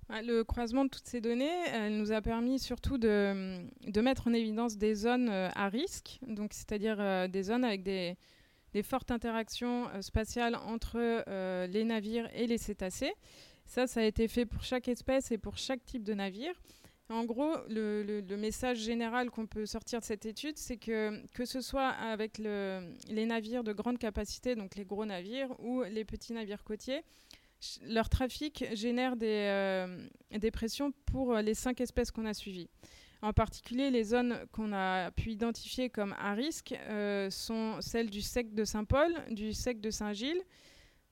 Le 0.10 0.44
croisement 0.44 0.86
de 0.86 0.90
toutes 0.90 1.08
ces 1.08 1.22
données 1.22 1.68
elle 1.72 1.98
nous 1.98 2.12
a 2.12 2.22
permis 2.22 2.60
surtout 2.60 3.00
de, 3.00 3.66
de, 3.88 4.02
mettre 4.02 4.28
en 4.28 4.34
évidence 4.34 4.78
des 4.78 4.94
zones 4.94 5.30
à 5.30 5.70
risque, 5.70 6.20
donc 6.28 6.54
c'est-à-dire 6.54 7.28
des 7.30 7.44
zones 7.44 7.64
avec 7.64 7.82
des, 7.82 8.16
des 8.74 8.84
fortes 8.84 9.12
interactions 9.12 9.88
euh, 9.90 10.02
spatiales 10.02 10.56
entre 10.56 10.98
euh, 11.00 11.68
les 11.68 11.84
navires 11.84 12.30
et 12.34 12.48
les 12.48 12.58
cétacés. 12.58 13.14
Ça, 13.66 13.88
ça 13.88 14.02
a 14.02 14.04
été 14.04 14.28
fait 14.28 14.46
pour 14.46 14.64
chaque 14.64 14.88
espèce 14.88 15.32
et 15.32 15.38
pour 15.38 15.58
chaque 15.58 15.86
type 15.86 16.04
de 16.04 16.14
navire. 16.14 16.54
En 17.10 17.26
gros, 17.26 17.54
le, 17.68 18.22
message 18.38 18.78
général 18.78 19.30
qu'on 19.30 19.46
peut 19.46 19.66
sortir 19.66 20.00
de 20.00 20.06
cette 20.06 20.26
étude, 20.26 20.58
c'est 20.58 20.78
que 20.78 21.22
que 21.34 21.46
ce 21.46 21.62
soit 21.62 21.90
avec 21.90 22.38
les 22.38 23.26
navires 23.26 23.64
de 23.64 23.74
grande 23.74 23.98
capacité, 23.98 24.56
donc 24.56 24.76
les 24.76 24.86
gros 24.86 25.06
navires, 25.06 25.54
ou 25.60 25.84
les 25.84 26.06
petits 26.06 26.34
navires 26.34 26.64
côtiers, 26.64 27.04
leur 27.84 28.10
trafic 28.10 28.66
génère 28.74 29.16
des, 29.16 29.28
euh, 29.28 30.50
pressions 30.52 30.92
pour 31.06 31.36
les 31.36 31.54
cinq 31.54 31.82
espèces 31.82 32.12
qu'on 32.12 32.26
a 32.26 32.34
suivies. 32.34 32.70
En 33.22 33.32
particulier, 33.32 33.90
les 33.90 34.04
zones 34.04 34.38
qu'on 34.52 34.74
a 34.74 35.12
pu 35.12 35.32
identifier 35.32 35.90
comme 35.90 36.14
à 36.20 36.34
risque 36.34 36.74
euh, 36.90 37.30
sont 37.30 37.80
celles 37.80 38.10
du 38.10 38.22
sec 38.22 38.54
de 38.54 38.66
Saint-Paul, 38.66 39.14
du 39.32 39.54
sec 39.54 39.80
de 39.80 39.90
Saint-Gilles, 39.90 40.44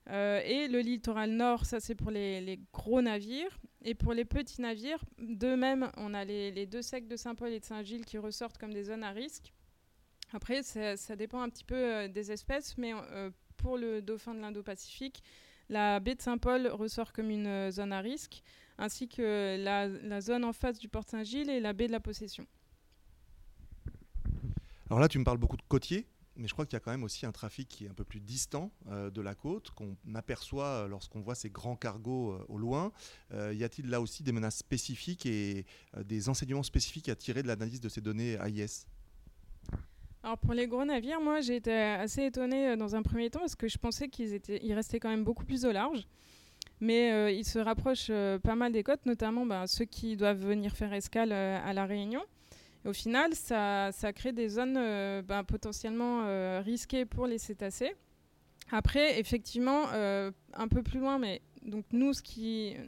euh, 0.10 0.42
et 0.44 0.68
le 0.68 0.80
littoral 0.80 1.32
nord, 1.32 1.66
ça 1.66 1.80
c'est 1.80 1.96
pour 1.96 2.12
les, 2.12 2.60
gros 2.74 3.02
navires. 3.02 3.60
Et 3.84 3.96
pour 3.96 4.14
les 4.14 4.26
petits 4.26 4.62
navires, 4.62 5.04
de 5.18 5.56
même, 5.56 5.92
on 5.98 6.14
a 6.14 6.24
les, 6.24 6.66
deux 6.68 6.82
secs 6.82 7.08
de 7.08 7.16
Saint-Paul 7.16 7.52
et 7.52 7.60
de 7.60 7.66
Saint-Gilles 7.66 8.06
qui 8.06 8.18
ressortent 8.18 8.58
comme 8.58 8.74
des 8.74 8.84
zones 8.84 9.04
à 9.04 9.12
risque. 9.12 9.54
Après, 10.34 10.62
ça, 10.64 11.16
dépend 11.16 11.42
un 11.42 11.50
petit 11.50 11.64
peu 11.64 11.76
euh, 11.76 12.08
des 12.08 12.32
espèces, 12.32 12.78
mais 12.78 12.94
pour 13.58 13.78
le 13.78 14.02
dauphin 14.02 14.34
de 14.34 14.40
l'Indo-Pacifique, 14.40 15.24
la 15.70 16.00
baie 16.00 16.16
de 16.16 16.22
Saint-Paul 16.22 16.68
ressort 16.68 17.12
comme 17.12 17.30
une 17.30 17.72
zone 17.72 17.94
à 17.94 18.02
risque 18.02 18.44
ainsi 18.82 19.08
que 19.08 19.58
la, 19.60 20.22
zone 20.22 20.44
en 20.44 20.54
face 20.54 20.80
du 20.80 20.90
port 20.90 21.04
Saint-Gilles 21.04 21.50
et 21.50 21.60
la 21.60 21.74
baie 21.74 21.88
de 21.88 21.92
la 21.92 22.00
Possession. 22.00 22.46
Alors 24.90 25.00
là, 25.00 25.08
tu 25.08 25.20
me 25.20 25.24
parles 25.24 25.38
beaucoup 25.38 25.56
de 25.56 25.62
côtiers, 25.68 26.06
mais 26.36 26.48
je 26.48 26.54
crois 26.54 26.66
qu'il 26.66 26.74
y 26.74 26.78
a 26.78 26.80
quand 26.80 26.92
même 26.92 27.04
aussi 27.04 27.26
un 27.26 27.32
trafic 27.32 27.68
qui 27.68 27.86
est 27.86 27.90
un 27.90 27.94
peu 27.94 28.04
plus 28.04 28.20
distant 28.20 28.72
euh, 28.90 29.10
de 29.10 29.22
la 29.22 29.36
côte, 29.36 29.72
qu'on 29.72 29.96
aperçoit 30.16 30.66
euh, 30.66 30.88
lorsqu'on 30.88 31.22
voit 31.22 31.36
ces 31.36 31.50
grands 31.50 31.76
cargos 31.76 32.32
euh, 32.32 32.46
au 32.48 32.58
loin. 32.58 32.92
y 33.34 33.64
a-t-il 33.64 33.90
là 33.90 34.02
aussi 34.02 34.24
des 34.24 34.32
menaces 34.32 34.58
spécifiques 34.58 35.26
et 35.26 35.66
des 36.04 36.30
enseignements 36.30 36.64
spécifiques 36.64 37.10
à 37.10 37.16
tirer 37.16 37.44
de 37.44 37.48
l'analyse 37.48 37.82
de 37.82 37.90
ces 37.90 38.02
données 38.02 38.38
AIS 38.42 38.86
alors 40.24 40.38
pour 40.38 40.54
les 40.54 40.68
gros 40.68 40.86
navires, 40.86 41.20
moi 41.20 41.42
j'ai 41.42 41.56
été 41.56 41.74
assez 41.74 42.26
étonnée 42.26 42.78
dans 42.78 42.96
un 42.96 43.02
premier 43.02 43.32
temps 43.32 43.40
parce 43.40 43.56
que 43.56 43.68
je 43.68 43.80
pensais 43.80 44.08
qu'ils 44.08 44.36
étaient, 44.36 44.60
ils 44.62 44.76
restaient 44.76 45.00
quand 45.00 45.10
même 45.10 45.24
beaucoup 45.24 45.46
plus 45.46 45.66
au 45.66 45.72
large 45.72 46.08
mais 46.80 47.36
ils 47.36 47.44
se 47.44 47.58
rapprochent 47.58 48.12
pas 48.44 48.56
mal 48.56 48.72
des 48.72 48.84
côtes, 48.84 49.04
notamment 49.08 49.48
ben, 49.48 49.66
ceux 49.66 49.86
qui 49.86 50.18
doivent 50.18 50.46
venir 50.46 50.76
faire 50.76 50.94
escale 50.94 51.32
à 51.32 51.74
La 51.74 51.88
Réunion. 51.88 52.22
Au 52.86 52.94
final, 52.94 53.34
ça, 53.36 53.92
crée 54.16 54.32
des 54.32 54.50
zones 54.50 54.74
ben, 55.22 55.44
potentiellement 55.44 56.62
risquées 56.62 57.06
pour 57.06 57.28
les 57.28 57.38
cétacés. 57.38 57.96
Après, 58.72 59.20
effectivement, 59.20 59.88
un 59.92 60.68
peu 60.70 60.82
plus 60.82 61.00
loin, 61.00 61.20
mais 61.20 61.42
donc 61.64 61.86
nous, 61.92 62.12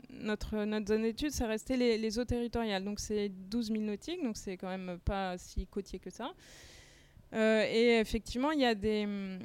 notre, 0.09 0.65
zone 0.87 1.01
d'étude, 1.03 1.31
ça 1.31 1.47
restait 1.47 1.77
les, 1.77 2.19
eaux 2.19 2.25
territoriales. 2.25 2.83
Donc 2.83 2.99
c'est 2.99 3.29
12 3.29 3.67
000 3.67 3.81
nautiques, 3.83 4.23
donc 4.23 4.37
c'est 4.37 4.57
quand 4.57 4.69
même 4.69 4.97
pas 5.05 5.37
si 5.37 5.67
côtier 5.67 5.99
que 5.99 6.09
ça. 6.09 6.33
Euh, 7.33 7.65
et 7.67 7.99
effectivement, 7.99 8.51
y 8.51 8.65
a 8.65 8.73
hum, 8.73 9.39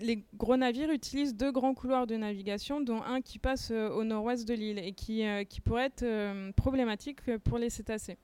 les 0.00 0.24
gros 0.34 0.56
navires 0.56 0.90
utilisent 0.90 1.36
deux 1.36 1.52
grands 1.52 1.74
couloirs 1.74 2.06
de 2.06 2.16
navigation, 2.16 2.80
dont 2.80 3.02
un 3.02 3.20
qui 3.20 3.38
passe 3.38 3.70
euh, 3.70 3.88
au 3.90 4.02
nord-ouest 4.02 4.48
de 4.48 4.54
l'île 4.54 4.78
et 4.78 4.94
euh, 5.24 5.44
qui 5.44 5.60
pourrait 5.60 5.86
être 5.86 6.52
problématique 6.52 7.36
pour 7.38 7.58
les 7.58 7.70
cétacés. 7.70 8.18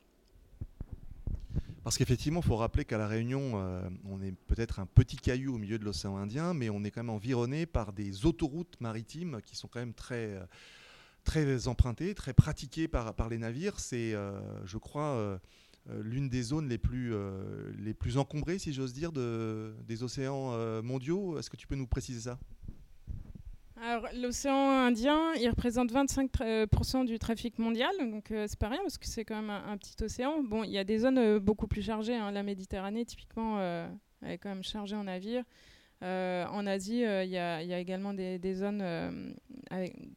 Parce 1.86 1.98
qu'effectivement, 1.98 2.40
il 2.40 2.44
faut 2.44 2.56
rappeler 2.56 2.84
qu'à 2.84 2.98
La 2.98 3.06
Réunion, 3.06 3.54
on 4.06 4.20
est 4.20 4.32
peut-être 4.32 4.80
un 4.80 4.86
petit 4.86 5.14
caillou 5.14 5.54
au 5.54 5.58
milieu 5.58 5.78
de 5.78 5.84
l'océan 5.84 6.16
Indien, 6.16 6.52
mais 6.52 6.68
on 6.68 6.82
est 6.82 6.90
quand 6.90 7.04
même 7.04 7.14
environné 7.14 7.64
par 7.64 7.92
des 7.92 8.26
autoroutes 8.26 8.80
maritimes 8.80 9.40
qui 9.46 9.54
sont 9.54 9.68
quand 9.68 9.78
même 9.78 9.94
très, 9.94 10.36
très 11.22 11.68
empruntées, 11.68 12.16
très 12.16 12.32
pratiquées 12.32 12.88
par, 12.88 13.28
les 13.28 13.38
navires. 13.38 13.78
C'est, 13.78 14.16
je 14.64 14.78
crois, 14.78 15.38
euh, 15.90 16.02
l'une 16.02 16.28
des 16.28 16.42
zones 16.42 16.68
les 16.68 16.78
plus, 16.78 17.14
euh, 17.14 17.70
les 17.78 17.94
plus 17.94 18.18
encombrées, 18.18 18.58
si 18.58 18.72
j'ose 18.72 18.92
dire, 18.92 19.12
de, 19.12 19.74
des 19.86 20.02
océans 20.02 20.50
euh, 20.52 20.82
mondiaux. 20.82 21.38
Est-ce 21.38 21.48
que 21.48 21.56
tu 21.56 21.66
peux 21.66 21.76
nous 21.76 21.86
préciser 21.86 22.20
ça? 22.20 22.38
L'océan 24.14 24.70
Indien, 24.86 25.32
il 25.34 25.48
représente 25.48 25.92
25% 25.92 27.04
du 27.04 27.18
trafic 27.18 27.58
mondial, 27.58 27.90
donc 28.10 28.26
c'est 28.28 28.58
pas 28.58 28.68
rien 28.68 28.80
parce 28.82 28.98
que 28.98 29.06
c'est 29.06 29.24
quand 29.24 29.36
même 29.36 29.50
un, 29.50 29.76
petit 29.76 29.94
océan. 30.02 30.42
Bon, 30.42 30.64
il 30.64 30.70
y 30.70 30.78
a 30.78 30.84
des 30.84 30.98
zones 30.98 31.38
beaucoup 31.38 31.66
plus 31.66 31.82
chargées. 31.82 32.16
Hein. 32.16 32.30
La 32.30 32.42
Méditerranée, 32.42 33.04
typiquement, 33.04 33.60
elle 33.60 34.30
est 34.30 34.38
quand 34.38 34.48
même 34.48 34.64
chargée 34.64 34.96
en 34.96 35.04
navires. 35.04 35.44
en 36.02 36.66
Asie, 36.66 37.00
il 37.00 37.28
y, 37.30 37.38
a 37.38 37.78
également 37.78 38.14
des, 38.14 38.54
zones 38.54 39.34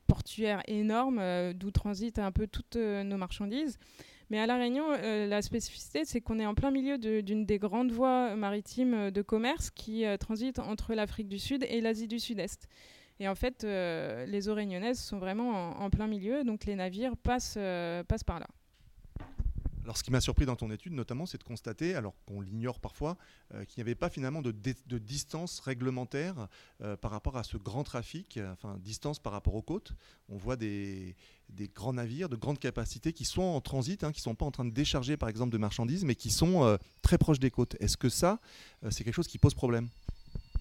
portuaires 0.08 0.62
énormes, 0.68 1.54
d'où 1.54 1.72
transitent 1.72 2.20
un 2.20 2.32
peu 2.32 2.48
toutes 2.48 2.78
nos 2.78 3.18
marchandises. 3.18 3.78
Mais 4.30 4.40
à 4.40 4.46
La 4.46 4.58
Réunion, 4.58 4.86
euh, 4.92 5.26
la 5.28 5.42
spécificité, 5.42 6.06
c'est 6.06 6.22
qu'on 6.22 6.40
est 6.40 6.46
en 6.46 6.54
plein 6.54 6.70
milieu 6.70 6.98
d'une 6.98 7.46
des 7.46 7.58
grandes 7.58 7.92
voies 7.92 8.36
maritimes 8.36 8.94
euh, 8.94 9.12
de 9.12 9.22
commerce 9.24 9.72
qui 9.72 10.06
euh, 10.06 10.18
transitent 10.18 10.60
entre 10.60 10.94
l'Afrique 10.94 11.28
du 11.28 11.40
Sud 11.40 11.66
et 11.68 11.82
l'Asie 11.82 12.08
du 12.08 12.20
Sud-Est. 12.20 12.68
Et 13.20 13.28
en 13.28 13.36
fait, 13.36 13.64
les 13.64 14.50
eaux 14.50 14.54
réunionnaises 14.54 15.00
sont 15.00 15.18
vraiment 15.18 15.82
en, 15.82 15.90
plein 15.90 16.08
milieu, 16.08 16.44
donc 16.44 16.66
les 16.66 16.76
navires 16.76 17.18
passent, 17.18 17.60
passent 18.08 18.24
par 18.24 18.40
là. 18.40 18.48
Alors, 19.90 19.98
ce 19.98 20.04
qui 20.04 20.12
m'a 20.12 20.22
surpris 20.22 20.46
dans 20.46 20.56
ton 20.56 20.70
étude, 20.70 20.94
notamment, 20.94 21.26
c'est 21.26 21.40
de 21.40 21.44
constater, 21.44 21.96
alors 21.96 22.14
qu'on 22.28 22.42
l'ignore 22.42 22.80
parfois, 22.80 23.18
euh, 23.56 23.66
qu'il 23.66 23.80
n'y 23.80 23.88
avait 23.88 23.96
pas 23.96 24.10
finalement 24.10 24.44
de, 24.44 24.52
distance 24.52 25.60
réglementaire 25.62 26.48
euh, 26.84 26.96
par 26.96 27.10
rapport 27.10 27.38
à 27.38 27.44
ce 27.44 27.58
grand 27.58 27.84
trafic, 27.84 28.38
euh, 28.38 28.52
enfin, 28.54 28.78
distance 28.78 29.18
par 29.18 29.34
rapport 29.34 29.56
aux 29.56 29.64
côtes. 29.64 29.94
On 30.28 30.38
voit 30.38 30.58
des, 30.58 31.16
grands 31.74 31.94
navires 31.94 32.30
de 32.30 32.36
grande 32.36 32.60
capacité 32.60 33.14
qui 33.14 33.26
sont 33.26 33.42
en 33.42 33.62
transit, 33.62 34.04
hein, 34.04 34.12
qui 34.12 34.20
ne 34.20 34.26
sont 34.26 34.36
pas 34.36 34.46
en 34.46 34.52
train 34.52 34.66
de 34.66 34.70
décharger, 34.70 35.18
par 35.18 35.28
exemple, 35.28 35.52
de 35.52 35.58
marchandises, 35.58 36.06
mais 36.06 36.14
qui 36.14 36.30
sont 36.30 36.78
très 37.02 37.18
proches 37.18 37.40
des 37.40 37.50
côtes. 37.50 37.76
Est-ce 37.80 37.98
que 37.98 38.10
ça, 38.10 38.40
c'est 38.92 39.04
quelque 39.04 39.16
chose 39.16 39.28
qui 39.28 39.40
pose 39.40 39.56
problème? 39.56 39.88
euh, 39.88 39.99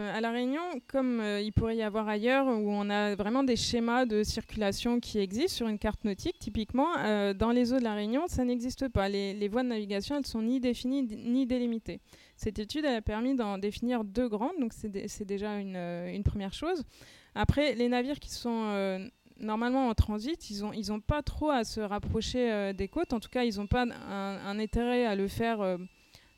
à 0.00 0.20
La 0.20 0.30
Réunion, 0.30 0.62
comme 0.86 1.20
euh, 1.20 1.40
il 1.40 1.52
pourrait 1.52 1.76
y 1.76 1.82
avoir 1.82 2.08
ailleurs, 2.08 2.46
où 2.46 2.70
on 2.70 2.88
a 2.88 3.14
vraiment 3.14 3.42
des 3.42 3.56
schémas 3.56 4.06
de 4.06 4.22
circulation 4.22 5.00
qui 5.00 5.18
existent 5.18 5.56
sur 5.56 5.68
une 5.68 5.78
carte 5.78 6.04
nautique, 6.04 6.38
typiquement, 6.38 6.96
euh, 6.98 7.34
dans 7.34 7.50
les 7.50 7.72
eaux 7.72 7.78
de 7.78 7.84
La 7.84 7.94
Réunion, 7.94 8.28
ça 8.28 8.44
n'existe 8.44 8.88
pas. 8.88 9.08
Les, 9.08 9.48
voies 9.48 9.62
de 9.62 9.68
navigation, 9.68 10.16
elles 10.16 10.26
sont 10.26 10.42
ni 10.42 10.60
définies 10.60 11.02
ni 11.02 11.46
délimitées. 11.46 12.00
Cette 12.36 12.58
étude, 12.58 12.84
a 12.84 13.02
permis 13.02 13.34
d'en 13.34 13.58
définir 13.58 14.04
deux 14.04 14.28
grandes, 14.28 14.58
donc 14.60 14.72
c'est 14.72 15.24
déjà 15.24 15.58
une, 15.58 16.22
première 16.24 16.52
chose. 16.52 16.84
Après, 17.34 17.74
les 17.74 17.88
navires 17.88 18.20
qui 18.20 18.30
sont 18.30 19.08
normalement 19.40 19.88
en 19.88 19.94
transit, 19.94 20.50
ils 20.50 20.90
n'ont 20.90 21.00
pas 21.00 21.22
trop 21.22 21.50
à 21.50 21.64
se 21.64 21.80
rapprocher 21.80 22.72
des 22.74 22.86
côtes. 22.86 23.12
En 23.12 23.18
tout 23.18 23.28
cas, 23.28 23.42
ils 23.42 23.56
n'ont 23.56 23.66
pas 23.66 23.82
un, 23.82 24.58
intérêt 24.58 25.04
à 25.04 25.16
le 25.16 25.26
faire 25.26 25.78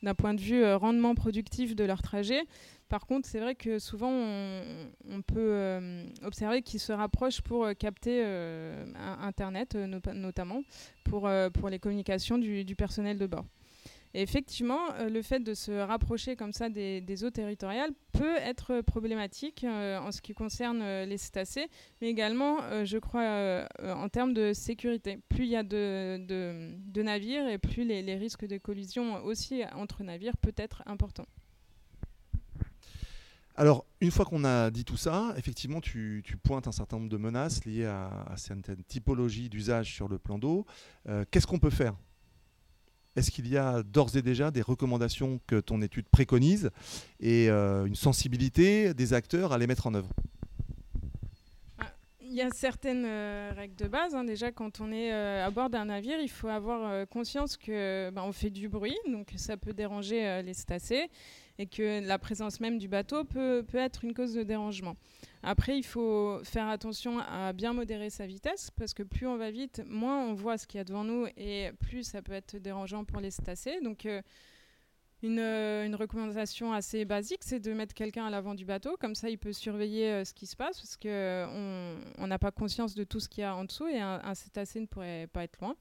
d'un 0.03 0.15
point 0.15 0.35
de 0.35 0.41
vue 0.41 0.65
rendement 0.75 1.15
productif 1.15 1.75
de 1.77 1.85
leur 1.85 2.03
trajet. 2.03 2.43
Par 2.91 3.07
contre, 3.07 3.29
c'est 3.29 3.39
vrai 3.39 3.55
que 3.55 3.79
souvent, 3.79 4.11
on, 4.11 5.23
peut 5.23 5.39
euh, 5.39 6.05
observer 6.25 6.61
qu'ils 6.61 6.81
se 6.81 6.93
rapprochent 6.93 7.41
pour 7.41 7.65
euh, 7.65 7.73
capter 7.73 8.21
euh, 8.25 8.85
Internet, 9.23 9.77
notamment, 9.77 10.63
pour, 11.05 11.31
pour 11.55 11.71
les 11.71 11.79
communications 11.79 12.37
du, 12.37 12.75
personnel 12.77 13.17
de 13.17 13.27
bord. 13.29 13.45
Effectivement, 14.13 14.81
le 15.09 15.23
fait 15.23 15.39
de 15.39 15.55
se 15.55 15.71
rapprocher 15.71 16.35
comme 16.35 16.53
ça 16.53 16.69
des, 16.69 17.25
eaux 17.25 17.31
territoriales 17.31 17.93
peut 18.13 18.37
être 18.39 18.81
problématique 18.81 19.65
en 19.65 20.11
ce 20.11 20.21
qui 20.21 20.33
concerne 20.33 20.83
les 21.05 21.17
cétacés, 21.17 21.69
mais 22.01 22.09
également, 22.09 22.85
je 22.85 22.99
crois, 22.99 23.69
en 23.81 24.09
termes 24.09 24.35
de 24.35 24.53
sécurité. 24.53 25.21
Plus 25.29 25.45
il 25.45 25.51
y 25.51 25.57
a 25.57 25.63
de, 25.63 27.03
navires 27.03 27.49
et 27.49 27.59
plus 27.59 27.85
les, 27.85 28.17
risques 28.17 28.47
de 28.47 28.59
collision 28.59 29.23
aussi 29.25 29.63
entre 29.75 30.03
navires 30.03 30.37
peut 30.37 30.55
être 30.57 30.83
important. 30.87 31.27
Alors, 33.57 33.85
une 34.01 34.11
fois 34.11 34.25
qu'on 34.25 34.45
a 34.45 34.71
dit 34.71 34.85
tout 34.85 34.97
ça, 34.97 35.35
effectivement, 35.37 35.81
tu, 35.81 36.25
pointes 36.43 36.67
un 36.67 36.73
certain 36.73 36.97
nombre 36.97 37.11
de 37.11 37.17
menaces 37.17 37.65
liées 37.65 37.85
à, 37.85 38.33
certaines 38.37 38.83
typologies 38.85 39.51
d'usage 39.51 39.93
sur 39.93 40.09
le 40.09 40.19
plan 40.19 40.39
d'eau. 40.39 40.65
Euh, 41.09 41.25
qu'est-ce 41.31 41.47
qu'on 41.47 41.59
peut 41.59 41.71
faire? 41.71 41.95
Est-ce 43.17 43.31
qu'il 43.31 43.49
y 43.49 43.57
a 43.57 43.83
d'ores 43.83 44.17
et 44.17 44.23
déjà 44.23 44.51
des 44.51 44.63
recommandations 44.63 45.41
que 45.47 45.61
ton 45.61 45.83
étude 45.83 46.07
préconise 46.11 46.71
et 47.19 47.51
euh, 47.51 47.85
une 47.85 47.97
sensibilité 47.97 48.95
des 48.95 49.13
acteurs 49.13 49.53
à 49.53 49.59
les 49.59 49.67
mettre 49.67 49.87
en 49.87 49.95
œuvre? 49.95 50.11
Il 52.31 52.37
y 52.37 52.43
a 52.43 52.51
certaines 52.51 53.05
euh, 53.05 53.53
règles 53.55 53.75
de 53.77 53.89
base. 53.89 54.15
Hein. 54.15 54.25
Déjà, 54.25 54.53
quand 54.53 54.81
on 54.81 54.93
est 54.93 55.11
à 55.13 55.51
bord 55.51 55.69
d'un 55.69 55.87
navire, 55.87 56.21
il 56.21 56.31
faut 56.31 56.49
avoir 56.49 57.07
conscience 57.09 57.57
que 57.57 58.11
ben, 58.11 58.23
on 58.25 58.33
fait 58.33 58.51
du 58.51 58.69
bruit, 58.69 58.97
donc 59.07 59.29
ça 59.37 59.57
peut 59.57 59.73
déranger 59.73 60.43
les 60.43 60.55
cétacés 60.55 61.11
et 61.61 61.67
que 61.67 62.01
la 62.07 62.19
présence 62.19 62.59
même 62.59 62.79
du 62.79 62.89
bateau 62.89 63.25
peut, 63.25 63.63
peut 63.69 63.77
être 63.77 64.05
une 64.05 64.15
cause 64.15 64.33
de 64.33 64.43
dérangement. 64.43 64.97
Après, 65.43 65.77
il 65.77 65.83
faut 65.83 66.41
faire 66.43 66.69
attention 66.69 67.19
à 67.19 67.53
bien 67.53 67.75
modérer 67.75 68.09
sa 68.09 68.27
vitesse 68.27 68.71
parce 68.71 68.95
que 68.95 69.03
plus 69.03 69.27
on 69.27 69.37
va 69.37 69.51
vite, 69.51 69.83
moins 69.87 70.25
on 70.25 70.33
voit 70.33 70.57
ce 70.57 70.67
qu'il 70.67 70.79
y 70.79 70.81
a 70.81 70.85
devant 70.85 71.05
nous 71.05 71.27
et 71.37 71.71
plus 71.81 72.03
ça 72.03 72.23
peut 72.23 72.33
être 72.33 72.57
dérangeant 72.57 73.05
pour 73.05 73.21
les 73.21 73.31
cétacés. 73.31 73.79
Donc, 73.83 74.07
euh, 74.07 74.23
une, 75.23 75.39
euh, 75.39 75.85
une, 75.85 75.95
recommandation 75.95 76.73
assez 76.73 77.05
basique, 77.05 77.43
c'est 77.43 77.61
de 77.61 77.73
mettre 77.73 77.95
quelqu'un 77.95 78.27
à 78.27 78.31
l'avant 78.31 78.55
du 78.55 78.65
bateau. 78.65 78.97
Comme 78.99 79.15
ça, 79.15 79.29
il 79.29 79.39
peut 79.39 79.53
surveiller 79.53 80.11
euh, 80.11 80.25
ce 80.25 80.33
qui 80.33 80.47
se 80.47 80.57
passe 80.57 80.81
parce 80.81 80.97
qu'on 80.97 82.27
n'a 82.27 82.39
pas 82.39 82.51
conscience 82.51 82.95
de 82.95 83.05
tout 83.05 83.21
ce 83.21 83.29
qu'il 83.29 83.43
y 83.43 83.45
a 83.45 83.55
en 83.55 83.65
dessous 83.65 83.87
et 83.87 84.01
un, 84.01 84.21
un 84.25 84.35
cétacé 84.35 84.81
ne 84.81 84.87
pourrait 84.87 85.29
pas 85.33 85.45
être 85.45 85.59
loin. 85.61 85.77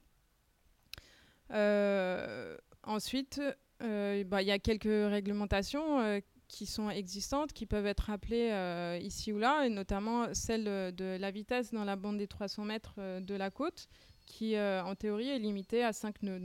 ensuite, 2.83 3.41
bah, 3.79 4.41
il 4.41 4.47
y 4.47 4.51
a 4.51 4.59
quelques 4.59 4.83
réglementations 5.09 6.21
qui 6.47 6.65
sont 6.65 6.89
existantes, 6.89 7.53
qui 7.53 7.65
peuvent 7.65 7.85
être 7.85 8.09
appelées 8.09 8.99
ici 9.01 9.31
ou 9.31 9.39
là, 9.39 9.65
et 9.65 9.69
notamment 9.69 10.33
celle 10.33 10.65
de 10.95 11.17
la 11.17 11.31
vitesse 11.31 11.71
dans 11.71 11.85
la 11.85 11.95
bande 11.95 12.17
des 12.17 12.27
300 12.27 12.65
mètres 12.65 12.95
de 13.21 13.35
la 13.35 13.49
côte, 13.51 13.87
qui 14.25 14.59
en 14.59 14.95
théorie 14.95 15.29
est 15.29 15.39
limitée 15.39 15.83
à 15.83 15.93
5 15.93 16.23
nœuds. 16.23 16.39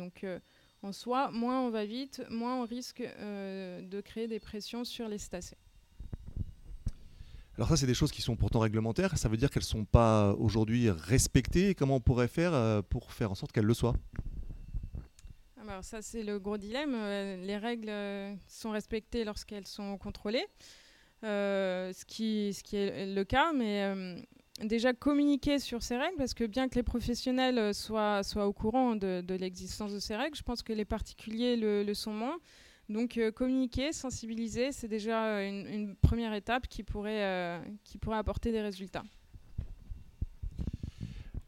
En 0.84 0.92
soi, 0.92 1.30
moins 1.32 1.60
on 1.60 1.70
va 1.70 1.84
vite, 1.84 2.22
moins 2.30 2.56
on 2.62 2.66
risque 2.66 3.02
de 3.02 4.00
créer 4.00 4.28
des 4.28 4.38
pressions 4.38 4.84
sur 4.84 5.08
les 5.08 5.18
cétacés. 5.18 5.56
Alors 7.56 7.68
ça, 7.68 7.76
c'est 7.76 7.86
des 7.86 7.94
choses 7.94 8.10
qui 8.10 8.20
sont 8.20 8.34
pourtant 8.34 8.58
réglementaires. 8.58 9.16
Ça 9.16 9.28
veut 9.28 9.36
dire 9.36 9.48
qu'elles 9.48 9.62
ne 9.62 9.66
sont 9.66 9.84
pas 9.84 10.32
aujourd'hui 10.32 10.90
respectées. 10.90 11.74
comment 11.76 11.96
on 11.96 12.00
pourrait 12.00 12.26
faire 12.26 12.52
euh, 12.52 12.82
pour 12.82 13.12
faire 13.12 13.30
en 13.30 13.36
sorte 13.36 13.52
qu'elles 13.52 13.64
le 13.64 13.74
soient? 13.74 13.94
Ah 15.56 15.62
bah 15.64 15.72
Alors 15.72 15.84
ça, 15.84 16.02
c'est 16.02 16.24
le 16.24 16.40
gros 16.40 16.58
dilemme. 16.58 16.94
Euh, 16.96 17.36
les 17.36 17.56
règles 17.56 17.90
euh, 17.90 18.34
sont 18.48 18.70
respectées 18.70 19.24
lorsqu'elles 19.24 19.68
sont 19.68 19.96
contrôlées, 19.98 20.46
ce, 21.22 22.04
qui, 22.06 22.52
ce 22.52 22.64
qui 22.64 22.76
est 22.76 23.14
le 23.14 23.24
cas. 23.24 23.52
Mais 23.52 24.16
déjà 24.62 24.92
communiquer 24.92 25.58
sur 25.58 25.82
ces 25.82 25.96
règles, 25.96 26.16
parce 26.16 26.34
que 26.34 26.44
bien 26.44 26.68
que 26.68 26.76
les 26.76 26.82
professionnels 26.82 27.74
soient, 27.74 28.22
soient 28.22 28.46
au 28.46 28.52
courant 28.52 28.94
de, 28.96 29.34
l'existence 29.34 29.92
de 29.92 29.98
ces 29.98 30.16
règles, 30.16 30.36
je 30.36 30.42
pense 30.42 30.62
que 30.62 30.72
les 30.72 30.84
particuliers 30.84 31.56
le, 31.56 31.94
sont 31.94 32.12
moins. 32.12 32.38
Donc 32.88 33.16
euh, 33.16 33.32
communiquer, 33.32 33.92
sensibiliser, 33.92 34.70
c'est 34.70 34.88
déjà 34.88 35.24
euh, 35.26 35.48
une, 35.48 35.96
première 35.96 36.34
étape 36.34 36.68
qui 36.68 36.82
pourrait, 36.82 37.24
euh, 37.24 37.58
qui 37.82 37.96
pourrait 37.98 38.18
apporter 38.18 38.52
des 38.52 38.60
résultats. 38.60 39.04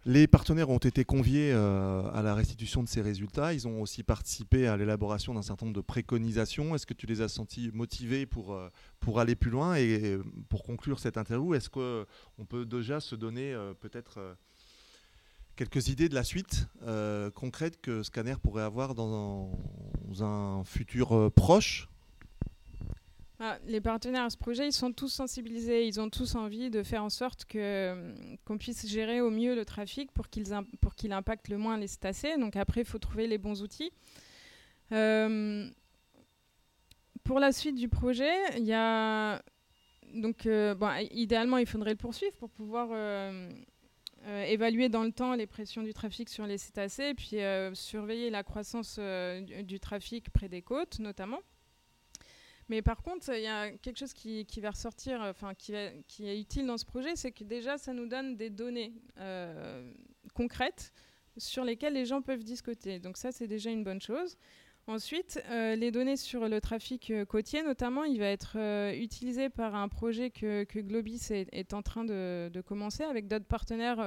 Les 0.09 0.29
partenaires 0.29 0.71
ont 0.71 0.79
été 0.79 1.05
conviés 1.05 1.51
à 1.51 2.23
la 2.23 2.35
restitution 2.35 2.83
de 2.85 2.89
ces 2.89 3.03
résultats. 3.03 3.53
Ils 3.53 3.67
ont 3.67 3.83
aussi 3.83 4.05
participé 4.05 4.69
à 4.69 4.77
l'élaboration 4.77 5.35
d'un 5.35 5.43
certain 5.43 5.67
nombre 5.67 5.77
de 5.77 5.83
préconisations. 5.83 6.77
Est-ce 6.77 6.87
que 6.87 6.95
tu 6.95 7.07
les 7.07 7.23
as 7.23 7.29
sentis 7.29 7.73
motivés 7.75 8.25
pour, 8.25 8.57
pour 9.01 9.19
aller 9.19 9.35
plus 9.35 9.51
loin 9.51 9.75
Et 9.75 10.17
pour 10.49 10.63
conclure 10.63 11.01
cette 11.01 11.19
interview, 11.19 11.55
est-ce 11.55 11.69
qu'on 11.69 12.45
peut 12.49 12.65
déjà 12.65 13.01
se 13.01 13.17
donner 13.17 13.53
peut-être 13.81 14.37
quelques 15.57 15.89
idées 15.89 16.09
de 16.09 16.15
la 16.15 16.23
suite 16.23 16.69
euh, 16.83 17.31
concrète 17.31 17.81
que 17.81 18.03
Scanner 18.03 18.37
pourrait 18.41 18.63
avoir 18.63 18.95
dans 18.95 19.51
un, 20.21 20.63
futur 20.65 21.17
euh, 21.17 21.31
proche? 21.31 21.89
Ah, 23.39 23.59
les 23.67 23.81
partenaires 23.81 24.25
à 24.25 24.31
ce 24.31 24.37
projet, 24.37 24.67
ils 24.67 24.73
sont 24.73 24.93
tous 24.93 25.09
sensibilisés, 25.09 25.87
ils 25.87 26.01
ont 26.01 26.09
tous 26.09 26.35
envie 26.35 26.71
de 26.71 26.83
faire 26.83 27.05
en 27.05 27.11
sorte 27.11 27.45
que, 27.45 27.59
euh, 27.59 28.15
qu'on 28.45 28.59
puisse 28.59 28.87
gérer 28.87 29.21
au 29.21 29.31
mieux 29.31 29.55
le 29.55 29.65
trafic 29.65 30.11
pour 30.13 30.29
qu'il, 30.29 30.53
impacte 31.13 31.49
le 31.49 31.59
moins 31.59 31.77
les 31.77 31.87
cétacés. 31.87 32.37
Donc 32.39 32.57
après, 32.57 32.81
il 32.83 32.87
faut 32.87 32.99
trouver 32.99 33.27
les 33.27 33.39
bons 33.39 33.63
outils. 33.63 33.93
pour 37.25 37.41
la 37.41 37.53
suite 37.53 37.77
du 37.77 37.89
projet, 37.89 38.33
il 38.57 38.65
y 38.65 38.73
a 38.73 39.43
donc 40.15 40.47
bon, 40.47 40.91
idéalement, 41.11 41.59
il 41.59 41.67
faudrait 41.67 41.91
le 41.91 41.97
poursuivre 41.97 42.37
pour 42.37 42.51
pouvoir 42.51 42.89
euh, 44.27 44.43
évaluer 44.43 44.89
dans 44.89 45.05
le 45.05 45.13
temps 45.13 45.35
les 45.35 45.47
pressions 45.47 45.85
du 45.85 45.95
trafic 45.95 46.29
sur 46.29 46.47
les 46.47 46.59
cétacés, 46.59 47.11
et 47.11 47.15
puis 47.15 47.41
euh, 47.41 47.73
surveiller 47.75 48.29
la 48.29 48.43
croissance 48.43 48.97
euh, 48.99 49.41
du, 49.63 49.79
trafic 49.79 50.31
près 50.31 50.49
des 50.49 50.63
côtes, 50.63 50.99
notamment. 50.99 51.39
Mais 52.69 52.83
par 52.83 53.03
contre, 53.03 53.33
il 53.33 53.43
y 53.43 53.47
a 53.47 53.71
quelque 53.71 53.99
chose 53.99 54.13
qui, 54.13 54.45
va 54.61 54.71
ressortir, 54.71 55.21
enfin 55.21 55.55
qui, 55.55 55.75
est 55.75 56.41
utile 56.41 56.67
dans 56.67 56.79
ce 56.79 56.85
projet, 56.85 57.15
c'est 57.15 57.33
que 57.33 57.45
déjà, 57.45 57.79
ça 57.79 57.93
nous 57.93 58.07
donne 58.07 58.37
des 58.37 58.51
données 58.51 58.93
concrètes 60.35 60.93
sur 61.37 61.65
lesquelles 61.65 61.95
les 61.95 62.07
gens 62.07 62.23
peuvent 62.23 62.45
discuter. 62.45 62.99
Donc 62.99 63.17
ça, 63.17 63.33
c'est 63.33 63.47
déjà 63.47 63.71
une 63.71 63.85
bonne 63.85 64.01
chose. 64.01 64.37
Ensuite, 64.89 65.43
euh, 65.51 65.75
les 65.75 65.91
données 65.91 66.17
sur 66.17 66.49
le 66.49 66.61
trafic 66.61 67.11
euh, 67.11 67.25
côtier, 67.25 67.65
notamment, 67.65 68.05
il 68.05 68.21
va 68.21 68.27
être 68.27 68.53
euh, 68.57 68.93
utilisé 68.93 69.49
par 69.49 69.75
un 69.75 69.89
projet 69.89 70.31
que, 70.31 70.63
Globis 70.81 71.27
est, 71.33 71.75
en 71.75 71.83
train 71.83 72.05
de, 72.05 72.63
commencer 72.65 73.03
avec 73.03 73.27
d'autres 73.27 73.47
partenaires 73.47 73.99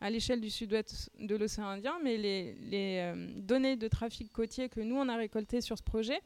à 0.00 0.10
l'échelle 0.10 0.40
du 0.40 0.50
sud-ouest 0.50 1.10
de 1.20 1.36
l'océan 1.36 1.68
Indien. 1.68 1.94
Mais 2.02 2.16
les, 2.16 3.12
données 3.36 3.76
de 3.76 3.86
trafic 3.86 4.32
côtier 4.32 4.68
que 4.68 4.80
nous, 4.80 4.96
on 4.96 5.08
a 5.08 5.16
récoltées 5.16 5.60
sur 5.60 5.78
ce 5.78 5.84
projet, 5.84 6.20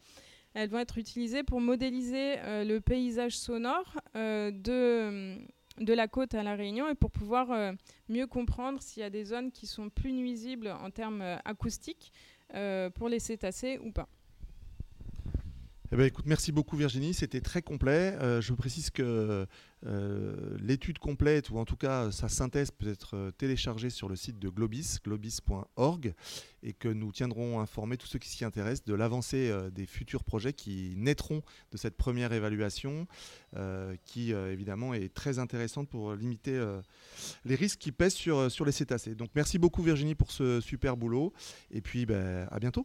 elles 0.54 0.68
vont 0.68 0.78
être 0.78 0.98
utilisées 0.98 1.42
pour 1.42 1.60
modéliser 1.60 2.36
le 2.44 2.78
paysage 2.78 3.36
sonore 3.36 4.00
de, 4.14 5.36
de 5.78 5.92
la 5.92 6.08
côte 6.08 6.34
à 6.34 6.42
La 6.42 6.56
Réunion 6.56 6.88
et 6.88 6.94
pour 6.94 7.10
pouvoir 7.10 7.74
mieux 8.08 8.26
comprendre 8.26 8.82
s'il 8.82 9.02
y 9.02 9.04
a 9.04 9.10
des 9.10 9.24
zones 9.24 9.52
qui 9.52 9.66
sont 9.66 9.90
plus 9.90 10.12
nuisibles 10.12 10.68
en 10.68 10.90
termes 10.90 11.22
acoustiques 11.44 12.12
euh, 12.54 12.88
pour 12.88 13.10
les 13.10 13.18
cétacés 13.18 13.78
ou 13.84 13.92
pas. 13.92 14.08
Eh 15.90 15.96
ben, 15.96 16.04
écoute, 16.04 16.26
merci 16.26 16.52
beaucoup 16.52 16.76
Virginie, 16.76 17.14
c'était 17.14 17.40
très 17.40 17.62
complet. 17.62 18.14
Euh, 18.20 18.42
je 18.42 18.52
précise 18.52 18.90
que 18.90 19.46
euh, 19.86 20.58
l'étude 20.60 20.98
complète, 20.98 21.48
ou 21.48 21.56
en 21.56 21.64
tout 21.64 21.78
cas 21.78 22.10
sa 22.10 22.28
synthèse, 22.28 22.70
peut 22.70 22.90
être 22.90 23.30
téléchargée 23.38 23.88
sur 23.88 24.06
le 24.06 24.14
site 24.14 24.38
de 24.38 24.50
Globis, 24.50 24.98
globis.org, 25.02 26.12
et 26.62 26.74
que 26.74 26.88
nous 26.88 27.10
tiendrons 27.10 27.60
informés 27.60 27.96
tous 27.96 28.06
ceux 28.06 28.18
qui 28.18 28.28
s'y 28.28 28.44
intéressent 28.44 28.84
de 28.84 28.92
l'avancée 28.92 29.50
des 29.72 29.86
futurs 29.86 30.24
projets 30.24 30.52
qui 30.52 30.92
naîtront 30.98 31.40
de 31.72 31.78
cette 31.78 31.96
première 31.96 32.34
évaluation, 32.34 33.06
qui 34.04 34.32
évidemment 34.32 34.92
est 34.92 35.14
très 35.14 35.38
intéressante 35.38 35.88
pour 35.88 36.14
limiter 36.14 36.62
les 37.46 37.54
risques 37.54 37.78
qui 37.78 37.92
pèsent 37.92 38.12
sur, 38.12 38.50
sur 38.50 38.66
les 38.66 38.72
cétacés. 38.72 39.14
Donc 39.14 39.30
merci 39.34 39.58
beaucoup 39.58 39.82
Virginie 39.82 40.14
pour 40.14 40.32
ce 40.32 40.60
super 40.60 40.98
boulot, 40.98 41.32
et 41.70 41.80
puis 41.80 42.04
ben, 42.04 42.46
à 42.50 42.58
bientôt. 42.58 42.84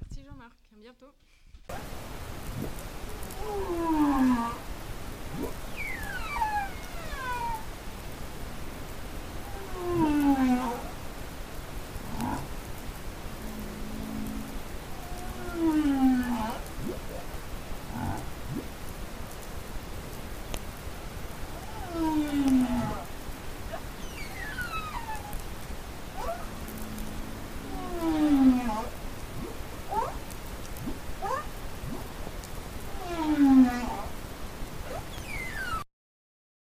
Merci 0.00 0.24
Jean-Marc, 0.24 0.56
à 0.74 0.80
bientôt. 0.80 1.06
What? 1.68 1.97